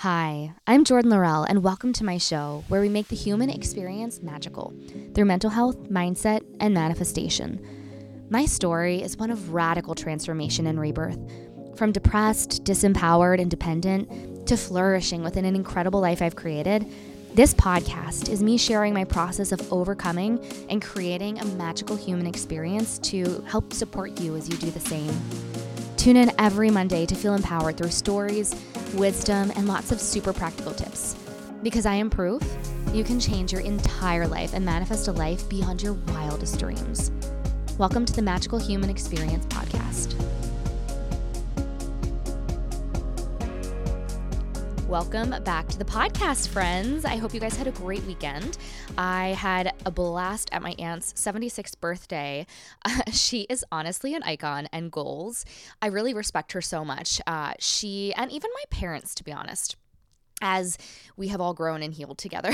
[0.00, 4.20] Hi, I'm Jordan Laurelle, and welcome to my show where we make the human experience
[4.20, 4.74] magical
[5.14, 8.26] through mental health, mindset, and manifestation.
[8.28, 11.18] My story is one of radical transformation and rebirth.
[11.76, 16.86] From depressed, disempowered, and dependent to flourishing within an incredible life I've created,
[17.32, 22.98] this podcast is me sharing my process of overcoming and creating a magical human experience
[22.98, 25.65] to help support you as you do the same.
[26.06, 28.54] Tune in every Monday to feel empowered through stories
[28.94, 31.16] wisdom, and lots of super practical tips.
[31.64, 32.40] Because I am proof
[32.94, 37.10] you can change your entire life and manifest a life beyond your wildest dreams.
[37.76, 40.35] Welcome to the Magical Human Experience Podcast.
[44.88, 47.04] Welcome back to the podcast, friends.
[47.04, 48.56] I hope you guys had a great weekend.
[48.96, 52.46] I had a blast at my aunt's 76th birthday.
[52.84, 55.44] Uh, she is honestly an icon and goals.
[55.82, 57.20] I really respect her so much.
[57.26, 59.74] Uh, she, and even my parents, to be honest
[60.40, 60.78] as
[61.16, 62.52] we have all grown and healed together.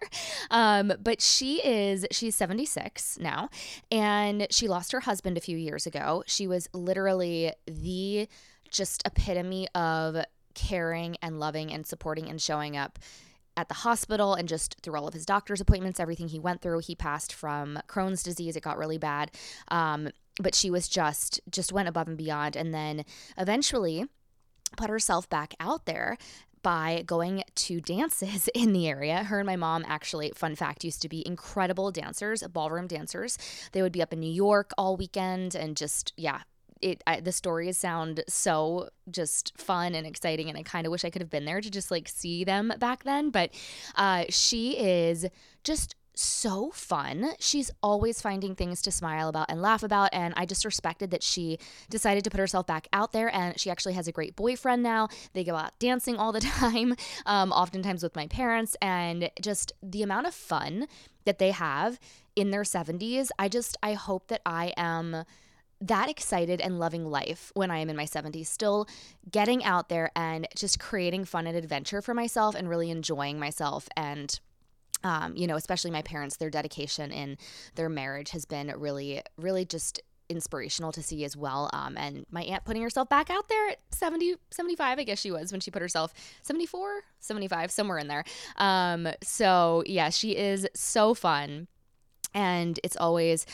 [0.50, 3.48] um, but she is, she's 76 now,
[3.90, 6.24] and she lost her husband a few years ago.
[6.26, 8.28] She was literally the
[8.70, 10.22] just epitome of
[10.54, 12.98] caring and loving and supporting and showing up
[13.56, 16.78] at the hospital and just through all of his doctor's appointments, everything he went through.
[16.80, 18.56] He passed from Crohn's disease.
[18.56, 19.30] It got really bad.
[19.68, 20.08] Um,
[20.40, 22.56] but she was just, just went above and beyond.
[22.56, 23.04] And then
[23.36, 24.06] eventually
[24.76, 26.16] put herself back out there
[26.62, 29.24] by going to dances in the area.
[29.24, 33.38] Her and my mom actually, fun fact, used to be incredible dancers, ballroom dancers.
[33.72, 36.40] They would be up in New York all weekend and just, yeah,
[36.82, 41.04] it I, the stories sound so just fun and exciting and i kind of wish
[41.04, 43.50] i could have been there to just like see them back then but
[43.96, 45.26] uh, she is
[45.64, 47.30] just so fun.
[47.38, 50.10] She's always finding things to smile about and laugh about.
[50.12, 51.58] And I just respected that she
[51.88, 53.34] decided to put herself back out there.
[53.34, 55.08] And she actually has a great boyfriend now.
[55.32, 56.94] They go out dancing all the time,
[57.26, 58.76] um, oftentimes with my parents.
[58.82, 60.86] And just the amount of fun
[61.24, 61.98] that they have
[62.36, 65.24] in their 70s, I just, I hope that I am
[65.80, 68.86] that excited and loving life when I am in my 70s, still
[69.30, 73.88] getting out there and just creating fun and adventure for myself and really enjoying myself.
[73.96, 74.38] And,
[75.02, 77.38] um, you know, especially my parents, their dedication in
[77.76, 81.68] their marriage has been really, really just inspirational to see as well.
[81.72, 85.30] Um, and my aunt putting herself back out there at 70, 75, I guess she
[85.30, 88.24] was when she put herself 74, 75, somewhere in there.
[88.56, 91.66] Um, so yeah, she is so fun.
[92.32, 93.44] And it's always,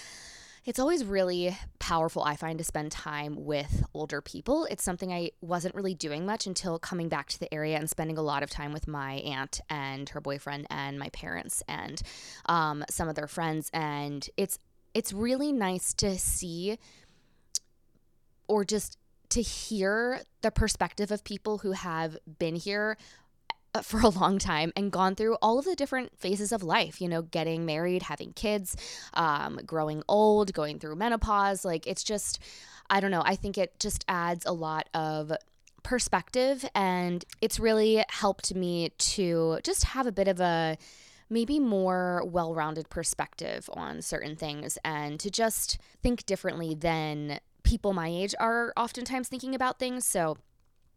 [0.66, 4.66] it's always really powerful, I find, to spend time with older people.
[4.68, 8.18] It's something I wasn't really doing much until coming back to the area and spending
[8.18, 12.02] a lot of time with my aunt and her boyfriend and my parents and
[12.46, 13.70] um, some of their friends.
[13.72, 14.58] And it's
[14.92, 16.78] it's really nice to see
[18.48, 22.96] or just to hear the perspective of people who have been here
[23.84, 27.08] for a long time and gone through all of the different phases of life, you
[27.08, 28.76] know, getting married, having kids,
[29.14, 31.64] um, growing old, going through menopause.
[31.64, 32.38] Like, it's just,
[32.88, 35.32] I don't know, I think it just adds a lot of
[35.82, 40.76] perspective and it's really helped me to just have a bit of a
[41.30, 47.92] maybe more well rounded perspective on certain things and to just think differently than people
[47.92, 50.06] my age are oftentimes thinking about things.
[50.06, 50.38] So,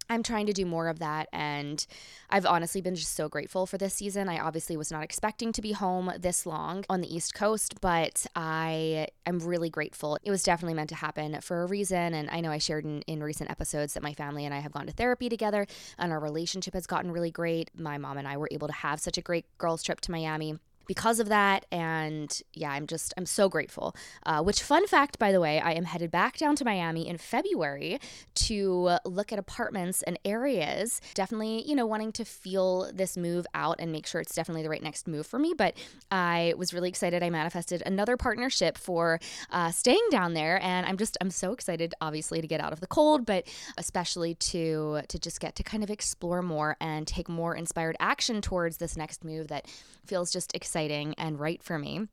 [0.09, 1.30] I'm trying to do more of that.
[1.31, 1.86] And
[2.30, 4.28] I've honestly been just so grateful for this season.
[4.28, 8.25] I obviously was not expecting to be home this long on the East Coast, but
[8.36, 10.18] I am really grateful.
[10.24, 12.16] It was definitely meant to happen for a reason.
[12.16, 14.72] And I know I shared in, in recent episodes that my family and I have
[14.72, 15.68] gone to therapy together
[16.00, 17.70] and our relationship has gotten really great.
[17.78, 20.58] My mom and I were able to have such a great girls' trip to Miami
[20.89, 21.67] because of that.
[21.72, 23.95] And yeah, I'm just, I'm so grateful.
[24.25, 27.19] Uh, which, fun fact, by the way, I am headed back down to Miami in
[27.19, 28.00] February
[28.47, 30.99] to look at apartments and areas.
[31.13, 34.69] Definitely, you know, wanting to feel this move out and make sure it's definitely the
[34.69, 35.53] right next move for me.
[35.55, 35.78] But
[36.09, 37.22] I was really excited.
[37.22, 39.19] I manifested another partnership for
[39.51, 40.59] uh, staying down there.
[40.63, 43.47] And I'm just, I'm so excited, obviously, to get out of the cold, but
[43.78, 48.41] especially to, to just get to kind of explore more and take more inspired action
[48.41, 49.67] towards this next move that
[50.08, 52.08] feels just exciting exciting and right for me.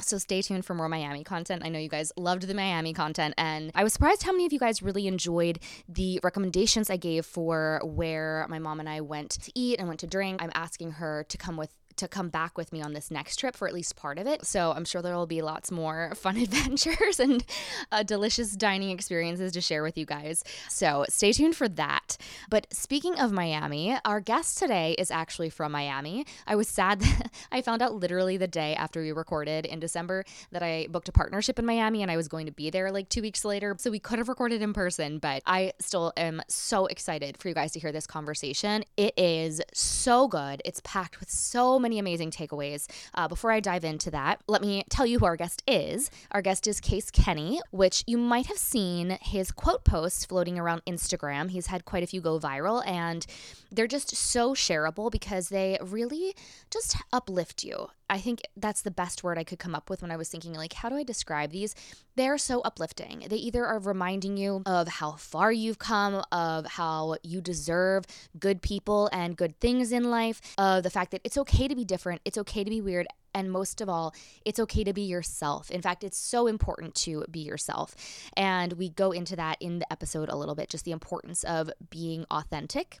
[0.00, 1.62] So stay tuned for more Miami content.
[1.64, 4.52] I know you guys loved the Miami content, and I was surprised how many of
[4.52, 9.30] you guys really enjoyed the recommendations I gave for where my mom and I went
[9.30, 10.42] to eat and went to drink.
[10.42, 13.56] I'm asking her to come with to come back with me on this next trip
[13.56, 14.44] for at least part of it.
[14.44, 17.44] So I'm sure there will be lots more fun adventures and
[17.90, 20.44] uh, delicious dining experiences to share with you guys.
[20.68, 22.16] So stay tuned for that.
[22.50, 26.26] But speaking of Miami, our guest today is actually from Miami.
[26.46, 30.24] I was sad that I found out literally the day after we recorded in December
[30.50, 33.08] that I booked a partnership in Miami and I was going to be there like
[33.08, 33.76] two weeks later.
[33.78, 37.54] So we could have recorded in person, but I still am so excited for you
[37.54, 38.84] guys to hear this conversation.
[38.96, 40.62] It is so good.
[40.64, 42.86] It's packed with so many amazing takeaways.
[43.14, 46.10] Uh, before I dive into that, let me tell you who our guest is.
[46.30, 50.82] Our guest is Case Kenny, which you might have seen his quote posts floating around
[50.86, 51.50] Instagram.
[51.50, 53.26] He's had quite a few go viral, and
[53.72, 56.34] they're just so shareable because they really
[56.70, 57.88] just uplift you.
[58.10, 60.52] I think that's the best word I could come up with when I was thinking,
[60.52, 61.74] like, how do I describe these?
[62.14, 63.24] They're so uplifting.
[63.26, 68.04] They either are reminding you of how far you've come, of how you deserve
[68.38, 71.86] good people and good things in life, of the fact that it's okay to be
[71.86, 74.14] different, it's okay to be weird, and most of all,
[74.44, 75.70] it's okay to be yourself.
[75.70, 77.94] In fact, it's so important to be yourself.
[78.36, 81.70] And we go into that in the episode a little bit, just the importance of
[81.88, 83.00] being authentic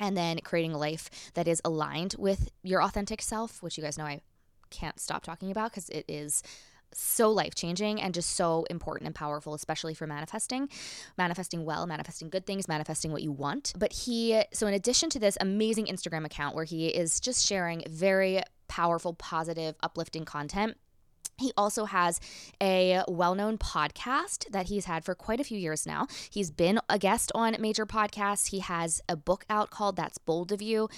[0.00, 3.96] and then creating a life that is aligned with your authentic self, which you guys
[3.96, 4.22] know I
[4.70, 6.42] can't stop talking about because it is
[6.92, 10.68] so life changing and just so important and powerful, especially for manifesting,
[11.16, 13.72] manifesting well, manifesting good things, manifesting what you want.
[13.78, 17.84] But he, so in addition to this amazing Instagram account where he is just sharing
[17.88, 20.76] very powerful, positive, uplifting content,
[21.40, 22.20] he also has
[22.62, 26.06] a well known podcast that he's had for quite a few years now.
[26.30, 28.50] He's been a guest on major podcasts.
[28.50, 30.88] He has a book out called That's Bold of You.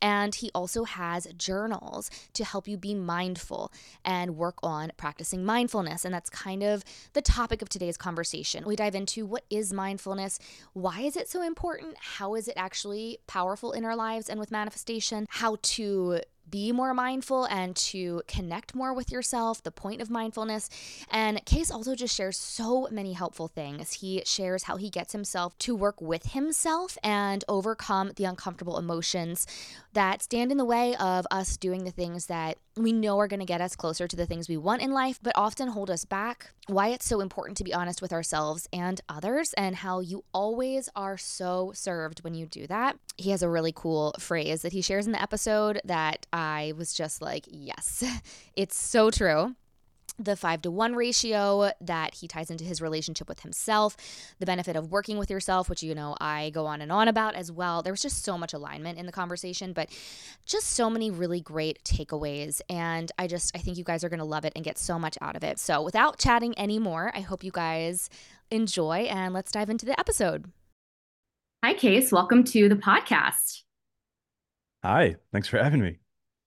[0.00, 3.72] And he also has journals to help you be mindful
[4.04, 6.04] and work on practicing mindfulness.
[6.04, 8.64] And that's kind of the topic of today's conversation.
[8.66, 10.38] We dive into what is mindfulness?
[10.72, 11.96] Why is it so important?
[11.98, 15.26] How is it actually powerful in our lives and with manifestation?
[15.30, 20.68] How to be more mindful and to connect more with yourself, the point of mindfulness.
[21.10, 23.94] And Case also just shares so many helpful things.
[23.94, 29.46] He shares how he gets himself to work with himself and overcome the uncomfortable emotions
[29.92, 33.40] that stand in the way of us doing the things that we know are going
[33.40, 36.04] to get us closer to the things we want in life, but often hold us
[36.04, 36.50] back.
[36.66, 40.88] Why it's so important to be honest with ourselves and others, and how you always
[40.96, 42.96] are so served when you do that.
[43.16, 46.94] He has a really cool phrase that he shares in the episode that I was
[46.94, 48.04] just like, yes,
[48.56, 49.54] it's so true
[50.18, 53.96] the five to one ratio that he ties into his relationship with himself,
[54.38, 57.34] the benefit of working with yourself, which you know I go on and on about
[57.34, 57.82] as well.
[57.82, 59.88] There was just so much alignment in the conversation, but
[60.46, 62.60] just so many really great takeaways.
[62.68, 64.98] And I just, I think you guys are going to love it and get so
[64.98, 65.58] much out of it.
[65.58, 68.10] So without chatting anymore, I hope you guys
[68.50, 70.50] enjoy and let's dive into the episode.
[71.64, 72.10] Hi, Case.
[72.10, 73.62] Welcome to the podcast.
[74.82, 75.16] Hi.
[75.32, 76.01] Thanks for having me.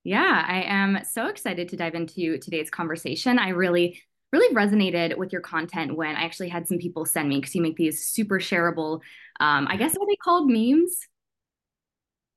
[0.06, 3.40] Yeah, I am so excited to dive into today's conversation.
[3.40, 4.00] I really,
[4.32, 7.64] really resonated with your content when I actually had some people send me because you
[7.64, 9.02] make these super shareable,
[9.40, 11.08] um, I guess, are they called memes?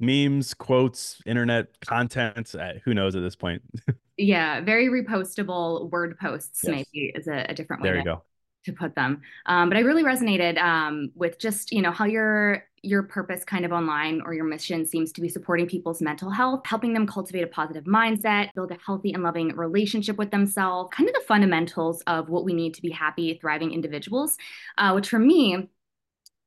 [0.01, 2.55] Memes, quotes, internet content.
[2.55, 3.61] Uh, who knows at this point?
[4.17, 6.71] yeah, very repostable word posts, yes.
[6.73, 7.91] maybe is a, a different way.
[7.91, 8.23] There you to, go
[8.65, 9.21] to put them.
[9.45, 13.65] Um, but I really resonated um, with just you know how your your purpose kind
[13.65, 17.43] of online or your mission seems to be supporting people's mental health, helping them cultivate
[17.43, 22.03] a positive mindset, build a healthy and loving relationship with themselves, kind of the fundamentals
[22.03, 24.37] of what we need to be happy, thriving individuals.
[24.77, 25.69] Uh, which for me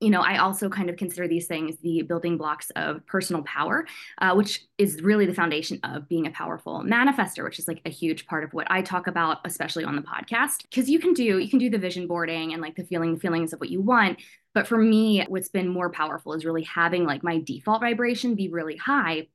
[0.02, 3.86] you know, I also kind of consider these things the building blocks of personal power,
[4.18, 7.90] uh, which is really the foundation of being a powerful manifester, which is like a
[7.92, 10.64] huge part of what I talk about, especially on the podcast.
[10.64, 13.20] Because you can do you can do the vision boarding and like the feeling the
[13.20, 14.20] feelings of what you want,
[14.54, 18.50] but for me, what's been more powerful is really having like my default vibration be
[18.50, 19.28] really high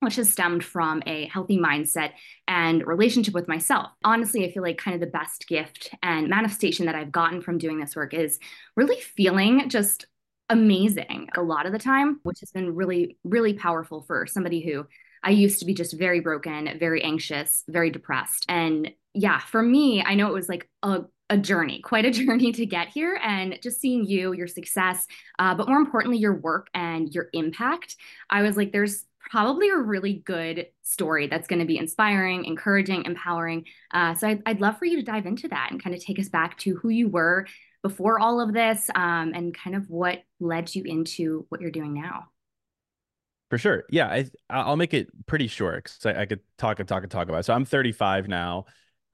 [0.00, 2.12] which has stemmed from a healthy mindset
[2.46, 3.90] and relationship with myself.
[4.04, 7.58] Honestly, I feel like kind of the best gift and manifestation that I've gotten from
[7.58, 8.38] doing this work is
[8.76, 10.06] really feeling just
[10.48, 14.86] amazing a lot of the time, which has been really, really powerful for somebody who
[15.22, 18.44] I used to be just very broken, very anxious, very depressed.
[18.48, 22.52] And yeah, for me, I know it was like a a journey, quite a journey
[22.52, 23.18] to get here.
[23.22, 25.06] And just seeing you, your success,
[25.38, 27.96] uh, but more importantly, your work and your impact,
[28.30, 33.04] I was like, there's probably a really good story that's going to be inspiring, encouraging,
[33.04, 33.64] empowering.
[33.92, 36.20] Uh, so I'd, I'd, love for you to dive into that and kind of take
[36.20, 37.46] us back to who you were
[37.82, 41.92] before all of this um, and kind of what led you into what you're doing
[41.92, 42.28] now.
[43.50, 43.84] For sure.
[43.90, 44.08] Yeah.
[44.08, 47.28] I, I'll make it pretty short because I, I, could talk and talk and talk
[47.28, 47.44] about it.
[47.44, 48.66] So I'm 35 now.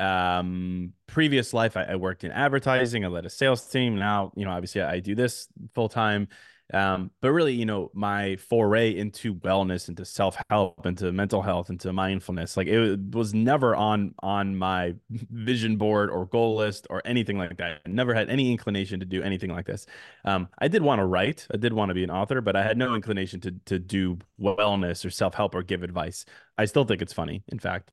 [0.03, 3.05] Um, previous life, I, I worked in advertising.
[3.05, 3.97] I led a sales team.
[3.97, 6.29] Now, you know, obviously I do this full time.
[6.73, 11.69] Um, but really, you know, my foray into wellness, into self help, into mental health,
[11.69, 17.03] into mindfulness, like it was never on on my vision board or goal list or
[17.05, 17.81] anything like that.
[17.85, 19.85] I never had any inclination to do anything like this.
[20.25, 22.63] Um, I did want to write, I did want to be an author, but I
[22.63, 26.25] had no inclination to to do wellness or self help or give advice.
[26.57, 27.91] I still think it's funny, in fact.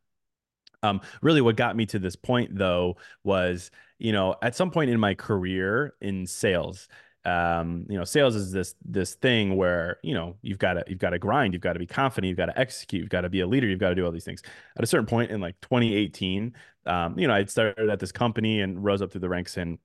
[0.83, 4.89] Um, really, what got me to this point, though, was you know at some point
[4.89, 6.87] in my career in sales,
[7.25, 10.99] um, you know, sales is this this thing where you know you've got to you've
[10.99, 13.29] got to grind, you've got to be confident, you've got to execute, you've got to
[13.29, 14.41] be a leader, you've got to do all these things.
[14.77, 16.55] At a certain point in like 2018,
[16.85, 19.77] um, you know, I'd started at this company and rose up through the ranks and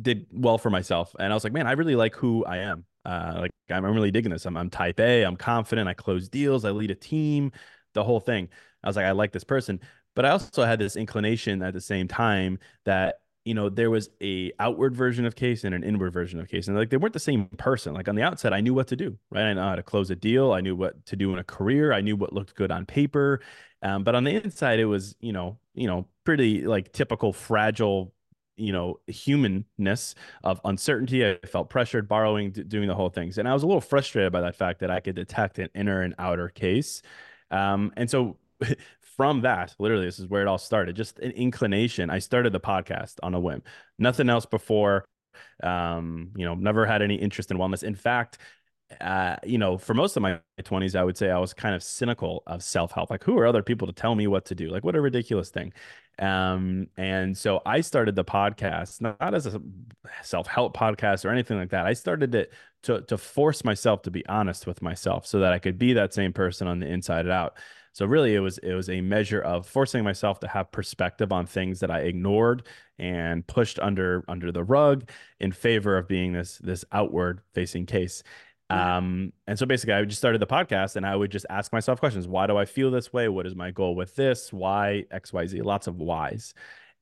[0.00, 1.14] did well for myself.
[1.18, 2.84] And I was like, man, I really like who I am.
[3.04, 4.46] Uh, like I'm, I'm really digging this.
[4.46, 5.22] I'm, I'm type A.
[5.22, 5.88] I'm confident.
[5.88, 6.64] I close deals.
[6.64, 7.52] I lead a team.
[7.94, 8.48] The whole thing.
[8.82, 9.80] I was like, I like this person.
[10.16, 14.10] But I also had this inclination at the same time that you know there was
[14.20, 16.66] a outward version of case and an inward version of case.
[16.66, 17.94] And like they weren't the same person.
[17.94, 19.44] Like on the outside i knew what to do right?
[19.44, 20.52] I know how to close a deal.
[20.52, 21.92] I knew what to do in a career.
[21.92, 23.40] I knew what looked good on paper.
[23.82, 28.12] Um, but on the inside it was you know you know pretty like typical fragile
[28.56, 31.24] you know humanness of uncertainty.
[31.28, 34.40] I felt pressured borrowing doing the whole things and i was a little frustrated by
[34.40, 37.02] that fact that i could detect an inner and outer case.
[37.50, 38.38] Um, and so
[39.16, 40.96] from that, literally, this is where it all started.
[40.96, 42.10] Just an inclination.
[42.10, 43.62] I started the podcast on a whim.
[43.98, 45.06] Nothing else before.
[45.62, 47.82] Um, you know, never had any interest in wellness.
[47.82, 48.38] In fact,
[49.00, 51.82] uh, you know, for most of my 20s, I would say I was kind of
[51.82, 53.10] cynical of self help.
[53.10, 54.68] Like, who are other people to tell me what to do?
[54.68, 55.72] Like, what a ridiculous thing.
[56.18, 59.60] Um, and so I started the podcast not as a
[60.22, 61.86] self help podcast or anything like that.
[61.86, 62.52] I started it
[62.84, 66.14] to to force myself to be honest with myself, so that I could be that
[66.14, 67.58] same person on the inside and out.
[67.96, 71.46] So really it was it was a measure of forcing myself to have perspective on
[71.46, 72.66] things that I ignored
[72.98, 75.08] and pushed under under the rug
[75.40, 78.22] in favor of being this this outward facing case.
[78.68, 81.98] Um, and so basically I just started the podcast and I would just ask myself
[81.98, 82.28] questions.
[82.28, 83.28] Why do I feel this way?
[83.28, 84.52] What is my goal with this?
[84.52, 85.64] Why XYZ?
[85.64, 86.52] Lots of whys.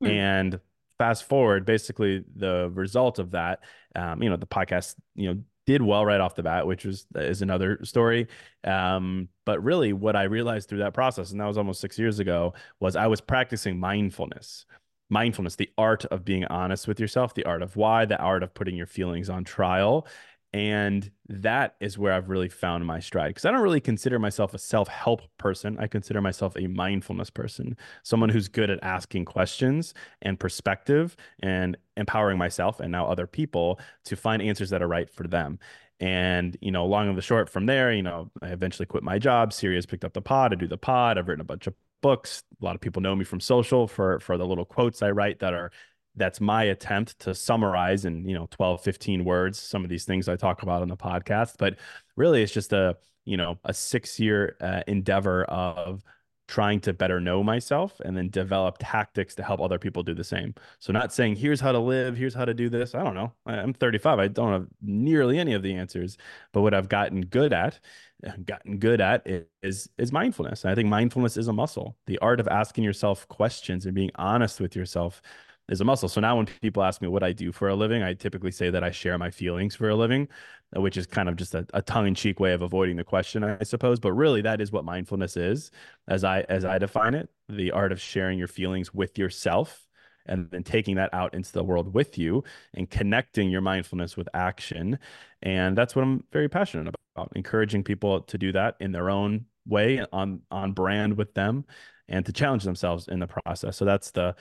[0.00, 0.10] Mm.
[0.10, 0.60] And
[0.96, 3.64] fast forward, basically the result of that,
[3.96, 7.06] um, you know, the podcast, you know, did well right off the bat, which was
[7.14, 8.28] is another story.
[8.64, 12.18] Um, but really, what I realized through that process, and that was almost six years
[12.18, 14.66] ago, was I was practicing mindfulness.
[15.10, 18.54] Mindfulness, the art of being honest with yourself, the art of why, the art of
[18.54, 20.06] putting your feelings on trial,
[20.54, 24.54] and that is where I've really found my stride because I don't really consider myself
[24.54, 25.76] a self help person.
[25.80, 31.76] I consider myself a mindfulness person, someone who's good at asking questions and perspective and
[31.96, 35.58] empowering myself and now other people to find answers that are right for them.
[35.98, 39.18] And, you know, long and the short from there, you know, I eventually quit my
[39.18, 39.52] job.
[39.52, 40.52] Sirius picked up the pod.
[40.52, 41.18] I do the pod.
[41.18, 42.44] I've written a bunch of books.
[42.62, 45.40] A lot of people know me from social for for the little quotes I write
[45.40, 45.72] that are
[46.16, 50.28] that's my attempt to summarize in you know 12 15 words some of these things
[50.28, 51.54] i talk about on the podcast.
[51.58, 51.76] But
[52.16, 56.02] really it's just a you know a six year uh, endeavor of
[56.46, 60.22] trying to better know myself and then develop tactics to help other people do the
[60.22, 60.54] same.
[60.78, 62.94] So not saying here's how to live here's how to do this.
[62.94, 63.32] I don't know.
[63.46, 66.16] I'm 35 i don't have nearly any of the answers.
[66.52, 67.80] But what i've gotten good at
[68.44, 69.26] gotten good at
[69.62, 70.64] is is mindfulness.
[70.64, 71.96] And i think mindfulness is a muscle.
[72.06, 75.22] The art of asking yourself questions and being honest with yourself
[75.68, 76.08] is a muscle.
[76.08, 78.70] So now when people ask me what I do for a living, I typically say
[78.70, 80.28] that I share my feelings for a living,
[80.76, 83.62] uh, which is kind of just a, a tongue-in-cheek way of avoiding the question, I
[83.62, 83.98] suppose.
[83.98, 85.70] But really that is what mindfulness is,
[86.06, 89.86] as I as I define it, the art of sharing your feelings with yourself
[90.26, 94.28] and then taking that out into the world with you and connecting your mindfulness with
[94.32, 94.98] action.
[95.42, 99.46] And that's what I'm very passionate about, encouraging people to do that in their own
[99.66, 101.64] way on on brand with them
[102.08, 103.78] and to challenge themselves in the process.
[103.78, 104.34] So that's the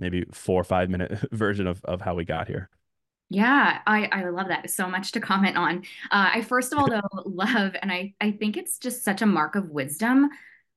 [0.00, 2.68] maybe four or five minute version of, of how we got here.
[3.28, 4.70] Yeah, I, I love that.
[4.70, 5.84] So much to comment on.
[6.10, 9.26] Uh, I first of all though love, and I, I think it's just such a
[9.26, 10.30] mark of wisdom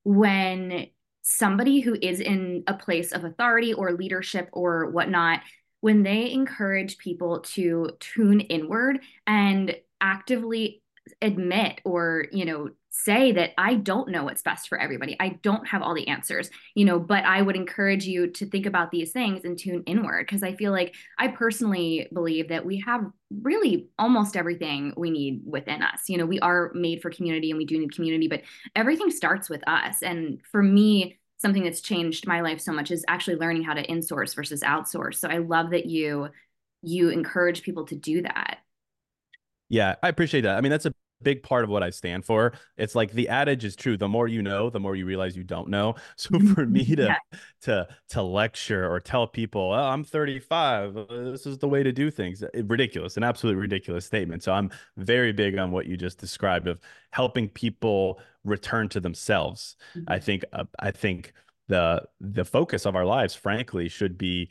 [0.04, 0.86] when
[1.22, 5.40] somebody who is in a place of authority or leadership or whatnot,
[5.80, 10.82] when they encourage people to tune inward and actively
[11.20, 15.16] admit or, you know, say that I don't know what's best for everybody.
[15.18, 18.66] I don't have all the answers, you know, but I would encourage you to think
[18.66, 22.78] about these things and tune inward because I feel like I personally believe that we
[22.86, 23.04] have
[23.42, 26.08] really almost everything we need within us.
[26.08, 28.42] You know, we are made for community and we do need community, but
[28.76, 30.02] everything starts with us.
[30.02, 33.84] And for me, something that's changed my life so much is actually learning how to
[33.88, 35.16] insource versus outsource.
[35.16, 36.28] So I love that you
[36.80, 38.58] you encourage people to do that.
[39.68, 40.56] Yeah, I appreciate that.
[40.56, 40.92] I mean, that's a
[41.24, 42.52] big part of what I stand for.
[42.76, 43.96] It's like the adage is true.
[43.96, 45.94] The more you know, the more you realize you don't know.
[46.16, 47.38] So for me to yeah.
[47.62, 51.92] to to lecture or tell people, oh, I'm 35, uh, this is the way to
[51.92, 54.42] do things, uh, ridiculous, an absolutely ridiculous statement.
[54.42, 56.78] So I'm very big on what you just described of
[57.10, 59.76] helping people return to themselves.
[59.96, 60.12] Mm-hmm.
[60.12, 61.32] I think uh, I think
[61.68, 64.50] the the focus of our lives frankly should be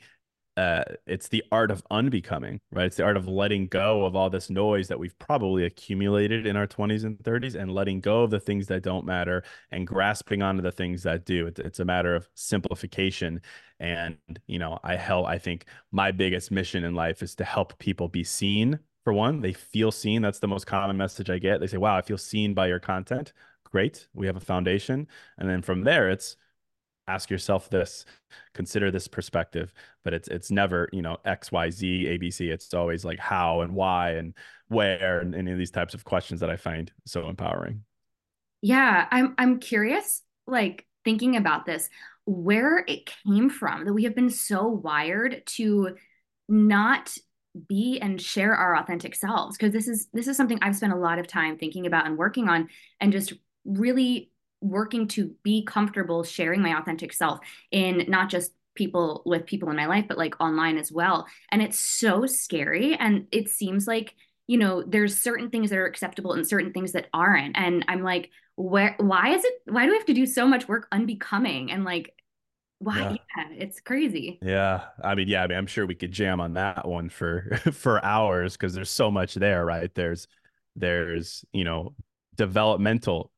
[0.56, 2.86] uh, it's the art of unbecoming, right?
[2.86, 6.56] It's the art of letting go of all this noise that we've probably accumulated in
[6.56, 9.42] our 20s and 30s and letting go of the things that don't matter
[9.72, 11.48] and grasping onto the things that do.
[11.48, 13.40] It's, it's a matter of simplification.
[13.80, 17.76] And, you know, I help, I think my biggest mission in life is to help
[17.80, 18.78] people be seen.
[19.02, 20.22] For one, they feel seen.
[20.22, 21.60] That's the most common message I get.
[21.60, 23.32] They say, wow, I feel seen by your content.
[23.64, 24.06] Great.
[24.14, 25.08] We have a foundation.
[25.36, 26.36] And then from there, it's,
[27.06, 28.04] ask yourself this
[28.54, 29.72] consider this perspective
[30.04, 33.74] but it's it's never you know x y z abc it's always like how and
[33.74, 34.34] why and
[34.68, 37.84] where and any of these types of questions that i find so empowering.
[38.62, 41.90] Yeah i'm i'm curious like thinking about this
[42.24, 45.96] where it came from that we have been so wired to
[46.48, 47.14] not
[47.68, 50.96] be and share our authentic selves because this is this is something i've spent a
[50.96, 52.68] lot of time thinking about and working on
[53.00, 53.34] and just
[53.64, 54.30] really
[54.64, 57.38] working to be comfortable sharing my authentic self
[57.70, 61.26] in not just people with people in my life but like online as well.
[61.50, 64.14] And it's so scary and it seems like
[64.46, 67.56] you know there's certain things that are acceptable and certain things that aren't.
[67.56, 70.66] And i'm like where why is it why do we have to do so much
[70.66, 71.70] work unbecoming?
[71.70, 72.14] And like
[72.78, 72.98] why?
[72.98, 73.16] Yeah.
[73.36, 73.56] yeah.
[73.58, 74.38] it's crazy.
[74.42, 74.82] Yeah.
[75.02, 78.04] I mean yeah I mean, i'm sure we could jam on that one for for
[78.04, 79.94] hours because there's so much there right?
[79.94, 80.26] There's
[80.74, 81.94] there's you know
[82.34, 83.30] developmental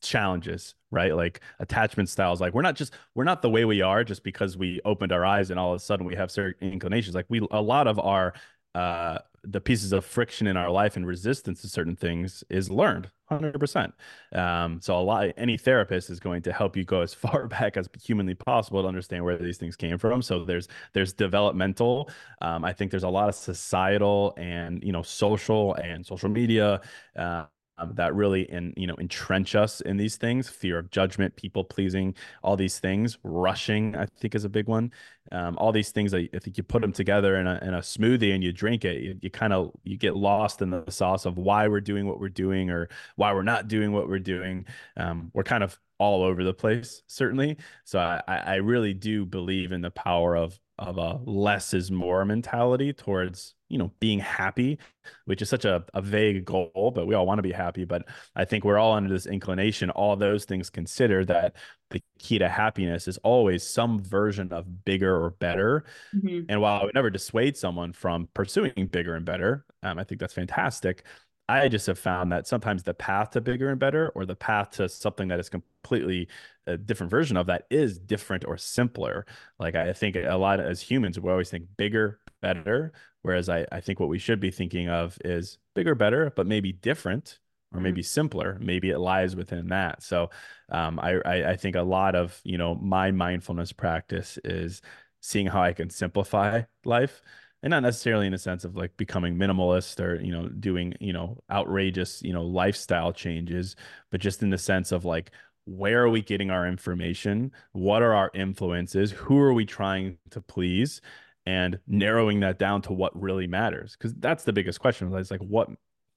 [0.00, 1.14] challenges right?
[1.14, 4.56] Like attachment styles like we're not just we're not the way we are just because
[4.56, 7.14] we opened our eyes and all of a sudden we have certain inclinations.
[7.14, 8.34] Like we a lot of our
[8.74, 9.18] uh
[9.48, 13.92] the pieces of friction in our life and resistance to certain things is learned 100%
[14.34, 17.76] um, so a lot any therapist is going to help you go as far back
[17.76, 20.20] as humanly possible to understand where these things came from.
[20.20, 25.02] So there's there's developmental um, i think there's a lot of societal and you know
[25.02, 26.80] social and social media
[27.16, 27.44] uh,
[27.78, 31.64] um, that really in you know entrench us in these things fear of judgment people
[31.64, 34.90] pleasing all these things rushing i think is a big one
[35.32, 38.34] um, all these things i think you put them together in a, in a smoothie
[38.34, 41.38] and you drink it you, you kind of you get lost in the sauce of
[41.38, 44.64] why we're doing what we're doing or why we're not doing what we're doing
[44.96, 47.56] um, we're kind of all over the place certainly.
[47.84, 52.24] So I, I really do believe in the power of of a less is more
[52.24, 54.78] mentality towards you know being happy
[55.24, 58.04] which is such a, a vague goal but we all want to be happy but
[58.34, 61.54] i think we're all under this inclination all those things consider that
[61.90, 66.40] the key to happiness is always some version of bigger or better mm-hmm.
[66.48, 70.20] and while i would never dissuade someone from pursuing bigger and better um, i think
[70.20, 71.04] that's fantastic
[71.48, 74.70] I just have found that sometimes the path to bigger and better, or the path
[74.72, 76.28] to something that is completely
[76.66, 79.26] a different version of that, is different or simpler.
[79.58, 82.92] Like I think a lot of, as humans, we always think bigger, better,
[83.26, 86.72] whereas I, I think what we should be thinking of is bigger, better, but maybe
[86.72, 87.40] different
[87.74, 88.06] or maybe mm-hmm.
[88.06, 88.56] simpler.
[88.60, 90.04] Maybe it lies within that.
[90.04, 90.30] So
[90.70, 94.80] um, I, I I think a lot of you know my mindfulness practice is
[95.22, 97.20] seeing how I can simplify life
[97.64, 101.12] and not necessarily in a sense of like becoming minimalist or you know doing you
[101.12, 103.74] know outrageous you know lifestyle changes
[104.12, 105.32] but just in the sense of like
[105.64, 110.40] where are we getting our information what are our influences who are we trying to
[110.40, 111.00] please
[111.46, 115.40] and narrowing that down to what really matters because that's the biggest question it's like
[115.40, 115.68] what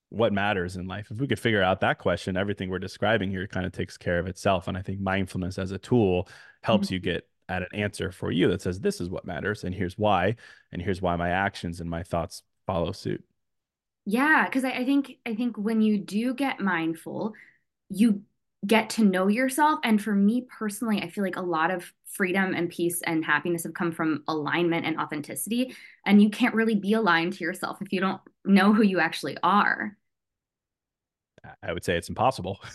[0.10, 3.46] what matters in life if we could figure out that question everything we're describing here
[3.48, 6.28] kind of takes care of itself and i think mindfulness as a tool
[6.64, 6.96] helps mm-hmm.
[6.96, 9.98] you get at an answer for you that says this is what matters and here's
[9.98, 10.36] why
[10.72, 13.24] and here's why my actions and my thoughts follow suit
[14.06, 17.34] yeah because I, I think i think when you do get mindful
[17.90, 18.24] you
[18.68, 22.54] get to know yourself and for me personally i feel like a lot of freedom
[22.54, 25.74] and peace and happiness have come from alignment and authenticity
[26.06, 29.38] and you can't really be aligned to yourself if you don't know who you actually
[29.44, 29.96] are
[31.64, 32.60] I would say it's impossible.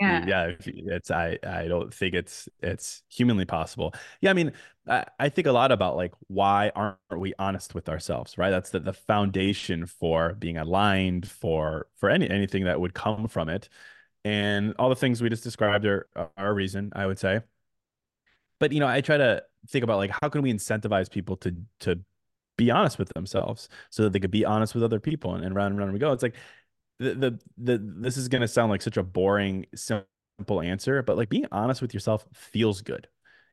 [0.00, 0.26] Yeah.
[0.26, 0.52] yeah.
[0.66, 3.94] It's, I, I don't think it's, it's humanly possible.
[4.20, 4.30] Yeah.
[4.30, 4.52] I mean,
[4.86, 8.36] I, I think a lot about like, why aren't we honest with ourselves?
[8.36, 8.50] Right.
[8.50, 13.48] That's the, the foundation for being aligned for, for any, anything that would come from
[13.48, 13.68] it.
[14.28, 17.40] And all the things we just described are, are a reason I would say,
[18.60, 21.56] but you know, I try to think about like, how can we incentivize people to,
[21.80, 22.00] to
[22.58, 25.54] be honest with themselves so that they could be honest with other people and, and
[25.54, 26.12] round and round we go.
[26.12, 26.34] It's like
[26.98, 31.16] the, the the this is going to sound like such a boring simple answer but
[31.16, 33.08] like being honest with yourself feels good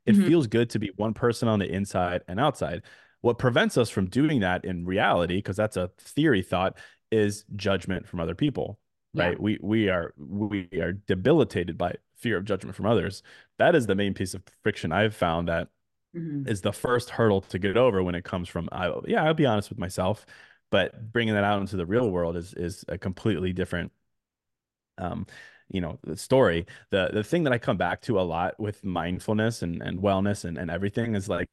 [0.06, 0.28] it mm-hmm.
[0.28, 2.82] feels good to be one person on the inside and outside
[3.22, 6.78] what prevents us from doing that in reality because that's a theory thought
[7.12, 8.80] is judgment from other people
[9.15, 9.38] right Yeah.
[9.39, 13.23] we we are we are debilitated by fear of judgment from others
[13.58, 15.69] that is the main piece of friction i've found that
[16.15, 16.47] Mhm.
[16.47, 19.45] is the first hurdle to get over when it comes from I, yeah i'll be
[19.45, 20.25] honest with myself
[20.71, 23.91] but bringing that out into the real world is is a completely different
[24.97, 25.25] um
[25.69, 28.84] you know the story the the thing that i come back to a lot with
[28.84, 31.49] mindfulness and and wellness and and everything is like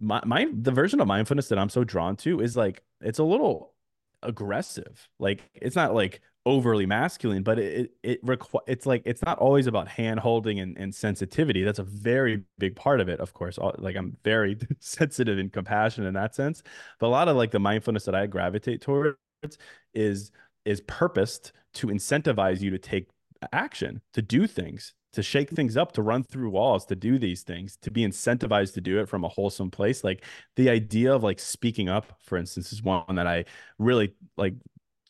[0.00, 3.24] my, my the version of mindfulness that i'm so drawn to is like it's a
[3.24, 3.74] little
[4.22, 9.38] aggressive like it's not like overly masculine but it it, requ- it's like it's not
[9.38, 11.62] always about hand holding and, and sensitivity.
[11.62, 13.58] That's a very big part of it of course.
[13.58, 16.62] All- like i'm very sensitive and compassionate in that sense.
[16.98, 19.16] But a lot of like the mindfulness that i gravitate towards
[19.94, 20.30] is
[20.64, 23.08] is purposed to incentivize you to take
[23.52, 27.42] action to do things to shake things up to run through walls to do these
[27.42, 30.04] things to be incentivized to do it from a wholesome place.
[30.04, 30.24] Like
[30.56, 33.44] the idea of like speaking up for instance is one that i
[33.78, 34.54] really like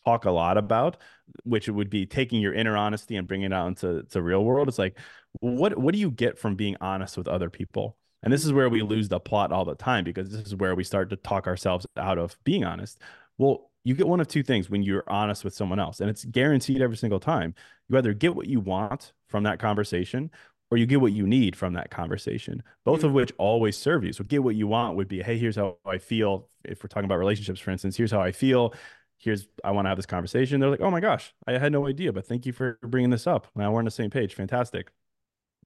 [0.08, 0.96] talk a lot about
[1.44, 4.68] which would be taking your inner honesty and bringing it out into the real world.
[4.68, 4.98] It's like
[5.40, 7.96] what what do you get from being honest with other people?
[8.22, 10.74] And this is where we lose the plot all the time because this is where
[10.74, 13.00] we start to talk ourselves out of being honest.
[13.36, 16.24] Well you get one of two things when you're honest with someone else and it's
[16.24, 17.54] guaranteed every single time.
[17.88, 20.30] You either get what you want from that conversation
[20.70, 24.12] or you get what you need from that conversation both of which always serve you.
[24.12, 26.48] So get what you want would be hey here's how i feel.
[26.64, 28.74] If we're talking about relationships for instance here's how i feel
[29.18, 31.86] here's i want to have this conversation they're like oh my gosh i had no
[31.86, 34.90] idea but thank you for bringing this up now we're on the same page fantastic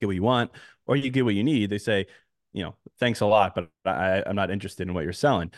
[0.01, 0.51] get what you want
[0.87, 2.07] or you get what you need they say
[2.53, 5.51] you know thanks a lot but I, i'm not interested in what you're selling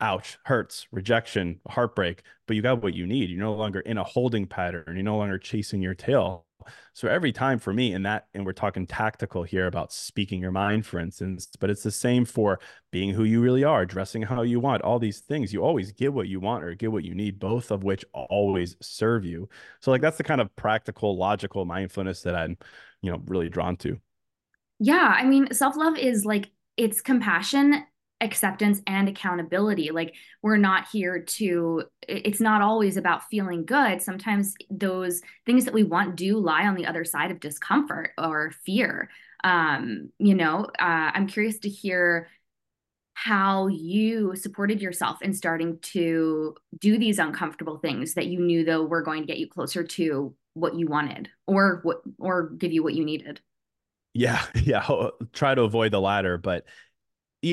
[0.00, 3.30] ouch, hurts, rejection, heartbreak, but you got what you need.
[3.30, 4.84] You're no longer in a holding pattern.
[4.88, 6.45] You're no longer chasing your tail.
[6.92, 10.52] So every time for me in that, and we're talking tactical here about speaking your
[10.52, 14.42] mind, for instance, but it's the same for being who you really are, dressing how
[14.42, 15.52] you want, all these things.
[15.52, 18.76] You always get what you want or get what you need, both of which always
[18.80, 19.48] serve you.
[19.80, 22.56] So like that's the kind of practical, logical mindfulness that I'm,
[23.02, 23.98] you know, really drawn to.
[24.78, 27.84] Yeah, I mean, self-love is like it's compassion,
[28.20, 29.90] acceptance, and accountability.
[29.90, 34.00] Like we're not here to it's not always about feeling good.
[34.00, 38.52] Sometimes those things that we want do lie on the other side of discomfort or
[38.64, 39.10] fear.
[39.44, 42.28] Um, you know, uh, I'm curious to hear
[43.14, 48.84] how you supported yourself in starting to do these uncomfortable things that you knew though
[48.84, 52.82] were going to get you closer to what you wanted or what or give you
[52.82, 53.40] what you needed.
[54.14, 55.08] Yeah, yeah.
[55.32, 56.64] Try to avoid the latter, but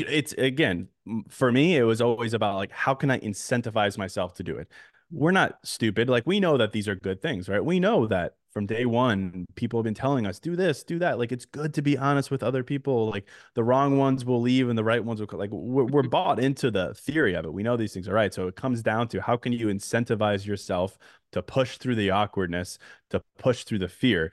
[0.02, 0.88] it's again
[1.30, 1.78] for me.
[1.78, 4.70] It was always about like how can I incentivize myself to do it.
[5.12, 6.10] We're not stupid.
[6.10, 7.64] Like we know that these are good things, right?
[7.64, 11.20] We know that from day one, people have been telling us do this, do that.
[11.20, 13.10] Like it's good to be honest with other people.
[13.10, 16.40] Like the wrong ones will leave and the right ones will like we're, we're bought
[16.40, 17.54] into the theory of it.
[17.54, 18.34] We know these things are right.
[18.34, 20.98] So it comes down to how can you incentivize yourself
[21.32, 22.78] to push through the awkwardness,
[23.12, 24.32] to push through the fear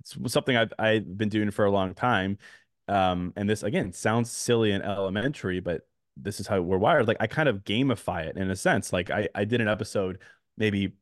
[0.00, 2.38] it's something I've I've been doing for a long time.
[2.88, 5.82] Um, and this again sounds silly and elementary, but
[6.16, 7.08] this is how we're wired.
[7.08, 8.92] Like I kind of gamify it in a sense.
[8.92, 10.18] Like I I did an episode
[10.56, 10.94] maybe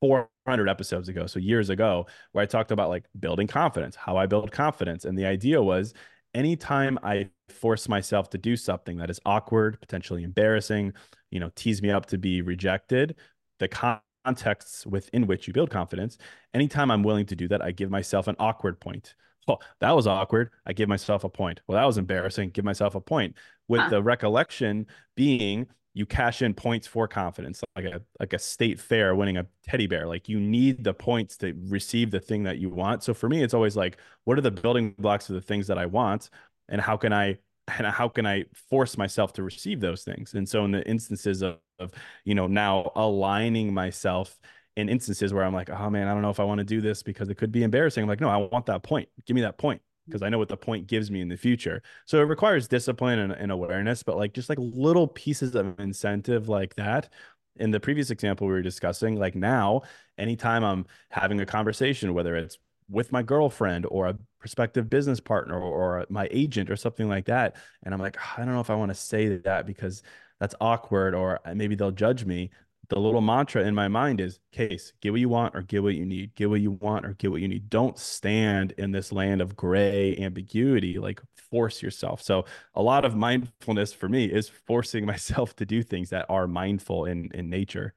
[0.00, 4.26] 400 episodes ago, so years ago, where I talked about like building confidence, how I
[4.26, 5.94] build confidence, and the idea was
[6.34, 10.92] anytime I force myself to do something that is awkward, potentially embarrassing,
[11.30, 13.16] you know, tease me up to be rejected,
[13.58, 16.18] the con- contexts within which you build confidence.
[16.54, 19.14] Anytime I'm willing to do that, I give myself an awkward point.
[19.48, 20.50] Oh, that was awkward.
[20.66, 21.60] I give myself a point.
[21.66, 22.50] Well, that was embarrassing.
[22.50, 23.36] Give myself a point.
[23.68, 23.88] With huh.
[23.88, 29.14] the recollection being you cash in points for confidence, like a like a state fair
[29.14, 30.06] winning a teddy bear.
[30.06, 33.02] Like you need the points to receive the thing that you want.
[33.02, 35.78] So for me, it's always like, what are the building blocks of the things that
[35.78, 36.30] I want,
[36.68, 37.38] and how can I
[37.78, 40.34] and how can I force myself to receive those things?
[40.34, 41.92] And so in the instances of, of
[42.24, 44.38] you know, now aligning myself
[44.80, 46.80] in instances where I'm like, oh man, I don't know if I want to do
[46.80, 48.02] this because it could be embarrassing.
[48.02, 49.08] I'm like, no, I want that point.
[49.26, 51.82] Give me that point because I know what the point gives me in the future.
[52.06, 56.48] So it requires discipline and, and awareness, but like just like little pieces of incentive
[56.48, 57.08] like that.
[57.56, 59.82] In the previous example we were discussing, like now,
[60.18, 65.60] anytime I'm having a conversation, whether it's with my girlfriend or a prospective business partner
[65.60, 67.56] or, my agent or something like that.
[67.84, 70.02] And I'm like, oh, I don't know if I want to say that because
[70.40, 72.50] that's awkward or maybe they'll judge me.
[72.90, 75.94] The little mantra in my mind is case, get what you want or get what
[75.94, 77.70] you need, get what you want or get what you need.
[77.70, 82.20] Don't stand in this land of gray ambiguity, like force yourself.
[82.20, 86.48] So a lot of mindfulness for me is forcing myself to do things that are
[86.48, 87.94] mindful in, in nature.